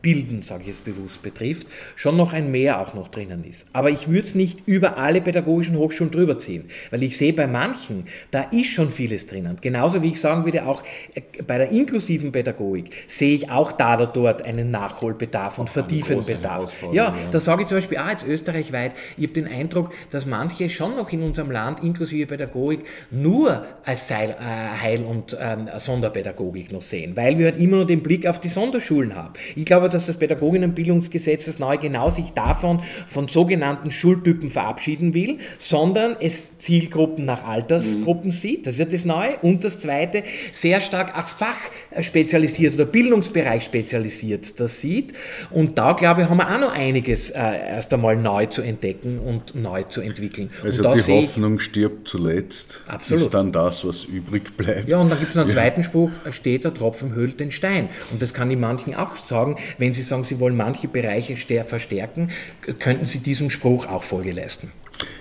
Bilden, 0.04 0.42
sage 0.42 0.64
ich 0.64 0.68
jetzt 0.68 0.84
bewusst, 0.84 1.22
betrifft, 1.22 1.66
schon 1.96 2.18
noch 2.18 2.34
ein 2.34 2.50
Mehr 2.50 2.78
auch 2.78 2.92
noch 2.92 3.08
drinnen 3.08 3.42
ist. 3.42 3.66
Aber 3.72 3.88
ich 3.88 4.08
würde 4.08 4.20
es 4.20 4.34
nicht 4.34 4.68
über 4.68 4.98
alle 4.98 5.22
pädagogischen 5.22 5.78
Hochschulen 5.78 6.10
drüber 6.10 6.36
ziehen, 6.36 6.66
weil 6.90 7.02
ich 7.02 7.16
sehe 7.16 7.32
bei 7.32 7.46
manchen, 7.46 8.04
da 8.30 8.42
ist 8.42 8.66
schon 8.66 8.90
vieles 8.90 9.26
drinnen. 9.26 9.56
Genauso 9.62 10.02
wie 10.02 10.08
ich 10.08 10.20
sagen 10.20 10.44
würde, 10.44 10.66
auch 10.66 10.82
äh, 11.14 11.22
bei 11.42 11.56
der 11.56 11.70
inklusiven 11.70 12.32
Pädagogik 12.32 12.90
sehe 13.08 13.34
ich 13.34 13.50
auch 13.50 13.72
da 13.72 13.94
oder 13.94 14.06
dort 14.06 14.42
einen 14.42 14.70
Nachholbedarf 14.70 15.58
und 15.58 15.70
vertiefenden 15.70 16.26
Bedarf. 16.26 16.74
Ja, 16.92 17.04
ja, 17.06 17.14
da 17.30 17.40
sage 17.40 17.62
ich 17.62 17.68
zum 17.68 17.78
Beispiel 17.78 17.96
auch 17.96 18.10
jetzt 18.10 18.26
österreichweit, 18.26 18.92
ich 19.16 19.24
habe 19.24 19.32
den 19.32 19.48
Eindruck, 19.48 19.94
dass 20.10 20.26
manche 20.26 20.68
schon 20.68 20.96
noch 20.96 21.10
in 21.12 21.22
unserem 21.22 21.50
Land 21.50 21.82
inklusive 21.82 22.26
Pädagogik 22.26 22.84
nur 23.10 23.64
als 23.84 24.06
Seil, 24.06 24.30
äh, 24.30 24.82
Heil- 24.82 25.04
und 25.04 25.34
ähm, 25.40 25.70
Sonderpädagogik 25.78 26.72
noch 26.72 26.82
sehen, 26.82 27.16
weil 27.16 27.38
wir 27.38 27.46
halt 27.46 27.58
immer 27.58 27.76
nur 27.76 27.86
den 27.86 28.02
Blick 28.02 28.26
auf 28.26 28.38
die 28.38 28.48
Sonderschulen 28.48 29.14
haben. 29.14 29.32
Ich 29.56 29.64
glaube, 29.64 29.93
dass 29.94 30.06
das 30.06 30.16
Pädagoginnenbildungsgesetz 30.16 31.46
das 31.46 31.58
neue 31.58 31.78
genau 31.78 32.10
sich 32.10 32.32
davon 32.32 32.80
von 33.06 33.28
sogenannten 33.28 33.90
Schultypen 33.90 34.48
verabschieden 34.48 35.14
will, 35.14 35.38
sondern 35.58 36.16
es 36.20 36.58
Zielgruppen 36.58 37.24
nach 37.24 37.44
Altersgruppen 37.44 38.30
mhm. 38.30 38.34
sieht. 38.34 38.66
Das 38.66 38.74
ist 38.74 38.80
ja 38.80 38.86
das 38.86 39.04
Neue. 39.04 39.36
Und 39.42 39.64
das 39.64 39.80
Zweite, 39.80 40.24
sehr 40.52 40.80
stark 40.80 41.16
auch 41.16 41.28
fachspezialisiert 41.28 42.74
oder 42.74 42.84
Bildungsbereich 42.84 43.64
spezialisiert 43.64 44.60
das 44.60 44.80
sieht. 44.80 45.12
Und 45.50 45.78
da, 45.78 45.92
glaube 45.92 46.22
ich, 46.22 46.28
haben 46.28 46.38
wir 46.38 46.54
auch 46.54 46.60
noch 46.60 46.72
einiges 46.72 47.30
äh, 47.30 47.38
erst 47.38 47.92
einmal 47.92 48.16
neu 48.16 48.46
zu 48.46 48.62
entdecken 48.62 49.18
und 49.18 49.54
neu 49.54 49.82
zu 49.84 50.00
entwickeln. 50.00 50.50
Also 50.62 50.82
die 50.92 51.02
Hoffnung 51.02 51.58
stirbt 51.58 52.08
zuletzt, 52.08 52.82
Absolut. 52.86 53.22
ist 53.22 53.34
dann 53.34 53.52
das, 53.52 53.84
was 53.84 54.04
übrig 54.04 54.56
bleibt. 54.56 54.88
Ja, 54.88 54.98
und 54.98 55.10
dann 55.10 55.18
gibt 55.18 55.30
es 55.30 55.36
noch 55.36 55.42
einen 55.42 55.50
ja. 55.50 55.56
zweiten 55.56 55.84
Spruch, 55.84 56.10
steht 56.30 56.64
der 56.64 56.74
Tropfen 56.74 57.14
höhlt 57.14 57.40
den 57.40 57.50
Stein. 57.50 57.88
Und 58.10 58.22
das 58.22 58.34
kann 58.34 58.50
ich 58.50 58.58
manchen 58.58 58.94
auch 58.94 59.16
sagen, 59.16 59.56
wenn 59.78 59.83
wenn 59.84 59.92
Sie 59.92 60.02
sagen, 60.02 60.24
Sie 60.24 60.40
wollen 60.40 60.56
manche 60.56 60.88
Bereiche 60.88 61.36
verstärken, 61.36 62.30
könnten 62.78 63.04
Sie 63.04 63.18
diesem 63.18 63.50
Spruch 63.50 63.86
auch 63.86 64.02
Folge 64.02 64.32
leisten. 64.32 64.72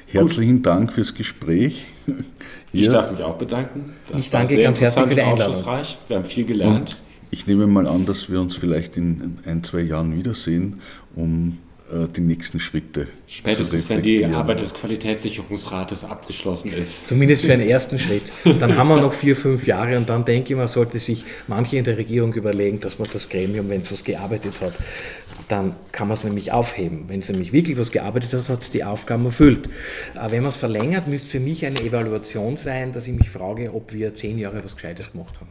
Herzlichen 0.07 0.57
Gut. 0.57 0.65
Dank 0.67 0.93
fürs 0.93 1.13
Gespräch. 1.13 1.85
Ich 2.71 2.87
darf 2.87 3.11
mich 3.11 3.21
auch 3.21 3.37
bedanken. 3.37 3.93
Das 4.09 4.19
ich 4.19 4.29
danke 4.29 4.61
ganz 4.61 4.79
herzlich 4.79 5.05
für 5.05 5.15
die 5.15 5.21
Einladung. 5.21 5.63
Wir 6.07 6.17
haben 6.17 6.25
viel 6.25 6.45
gelernt. 6.45 6.89
Und 6.91 7.03
ich 7.29 7.45
nehme 7.45 7.67
mal 7.67 7.87
an, 7.87 8.05
dass 8.05 8.31
wir 8.31 8.39
uns 8.39 8.55
vielleicht 8.55 8.95
in 8.95 9.37
ein, 9.45 9.63
zwei 9.63 9.81
Jahren 9.81 10.15
wiedersehen, 10.15 10.79
um 11.15 11.57
die 12.15 12.21
nächsten 12.21 12.59
Schritte. 12.59 13.07
Spätestens, 13.27 13.87
wenn 13.89 14.01
die 14.01 14.25
Arbeit 14.25 14.61
des 14.61 14.73
Qualitätssicherungsrates 14.73 16.03
abgeschlossen 16.03 16.73
ist. 16.73 17.07
Zumindest 17.07 17.45
für 17.45 17.53
einen 17.53 17.67
ersten 17.67 17.99
Schritt. 17.99 18.31
Dann 18.43 18.77
haben 18.77 18.89
wir 18.89 19.01
noch 19.01 19.13
vier, 19.13 19.35
fünf 19.35 19.67
Jahre 19.67 19.97
und 19.97 20.09
dann 20.09 20.25
denke 20.25 20.53
ich, 20.53 20.57
man 20.57 20.67
sollte 20.67 20.99
sich 20.99 21.25
manche 21.47 21.77
in 21.77 21.83
der 21.83 21.97
Regierung 21.97 22.33
überlegen, 22.33 22.79
dass 22.79 22.99
man 22.99 23.07
das 23.11 23.29
Gremium, 23.29 23.69
wenn 23.69 23.81
es 23.81 23.91
was 23.91 24.03
gearbeitet 24.03 24.61
hat, 24.61 24.73
dann 25.49 25.75
kann 25.91 26.07
man 26.07 26.17
es 26.17 26.23
nämlich 26.23 26.51
aufheben. 26.51 27.05
Wenn 27.07 27.19
es 27.19 27.29
nämlich 27.29 27.53
wirklich 27.53 27.77
was 27.77 27.91
gearbeitet 27.91 28.33
hat, 28.33 28.49
hat 28.49 28.61
es 28.63 28.71
die 28.71 28.83
Aufgaben 28.83 29.25
erfüllt. 29.25 29.69
Aber 30.15 30.31
wenn 30.31 30.41
man 30.41 30.49
es 30.49 30.57
verlängert, 30.57 31.07
müsste 31.07 31.29
für 31.29 31.39
mich 31.39 31.65
eine 31.65 31.79
Evaluation 31.79 32.57
sein, 32.57 32.91
dass 32.91 33.07
ich 33.07 33.13
mich 33.13 33.29
frage, 33.29 33.73
ob 33.73 33.93
wir 33.93 34.15
zehn 34.15 34.37
Jahre 34.37 34.63
was 34.63 34.75
Gescheites 34.75 35.11
gemacht 35.11 35.35
haben. 35.39 35.49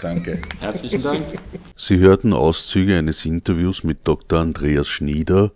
Danke. 0.00 0.42
Herzlichen 0.60 1.02
Dank. 1.02 1.22
Sie 1.76 1.98
hörten 1.98 2.32
Auszüge 2.32 2.98
eines 2.98 3.24
Interviews 3.24 3.84
mit 3.84 4.00
Dr. 4.04 4.40
Andreas 4.40 4.88
Schnieder, 4.88 5.52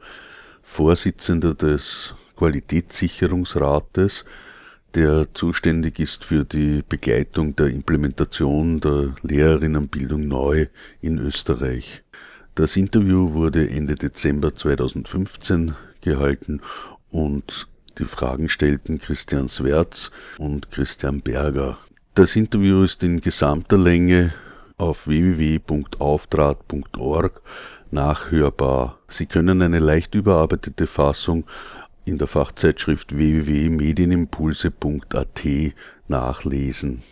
Vorsitzender 0.63 1.55
des 1.55 2.15
Qualitätssicherungsrates, 2.37 4.25
der 4.95 5.33
zuständig 5.35 5.99
ist 5.99 6.25
für 6.25 6.45
die 6.45 6.83
Begleitung 6.89 7.57
der 7.57 7.67
Implementation 7.67 8.81
der 8.81 9.15
Lehrerinnenbildung 9.23 10.27
neu 10.27 10.67
in 11.01 11.19
Österreich. 11.19 12.03
Das 12.55 12.77
Interview 12.77 13.35
wurde 13.35 13.69
Ende 13.69 13.97
Dezember 13.97 14.55
2015 14.55 15.75
gehalten 16.01 16.63
und 17.11 17.69
die 17.99 18.05
Fragen 18.05 18.49
stellten 18.49 18.99
Christian 18.99 19.49
Swerz 19.49 20.11
und 20.39 20.71
Christian 20.71 21.21
Berger. 21.21 21.79
Das 22.17 22.35
Interview 22.35 22.83
ist 22.83 23.03
in 23.03 23.21
gesamter 23.21 23.77
Länge 23.77 24.33
auf 24.79 25.07
www.auftrat.org 25.07 27.43
nachhörbar. 27.91 28.99
Sie 29.07 29.27
können 29.27 29.61
eine 29.61 29.81
leicht 29.81 30.15
überarbeitete 30.15 30.87
Fassung 30.87 31.45
in 32.07 32.17
der 32.17 32.27
Fachzeitschrift 32.27 33.15
www.medienimpulse.at 33.15 35.45
nachlesen. 36.09 37.03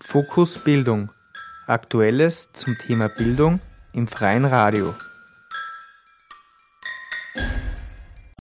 Fokus 0.00 0.58
Bildung. 0.58 1.10
Aktuelles 1.66 2.52
zum 2.52 2.76
Thema 2.76 3.08
Bildung 3.08 3.60
im 3.94 4.06
freien 4.06 4.44
Radio. 4.44 4.94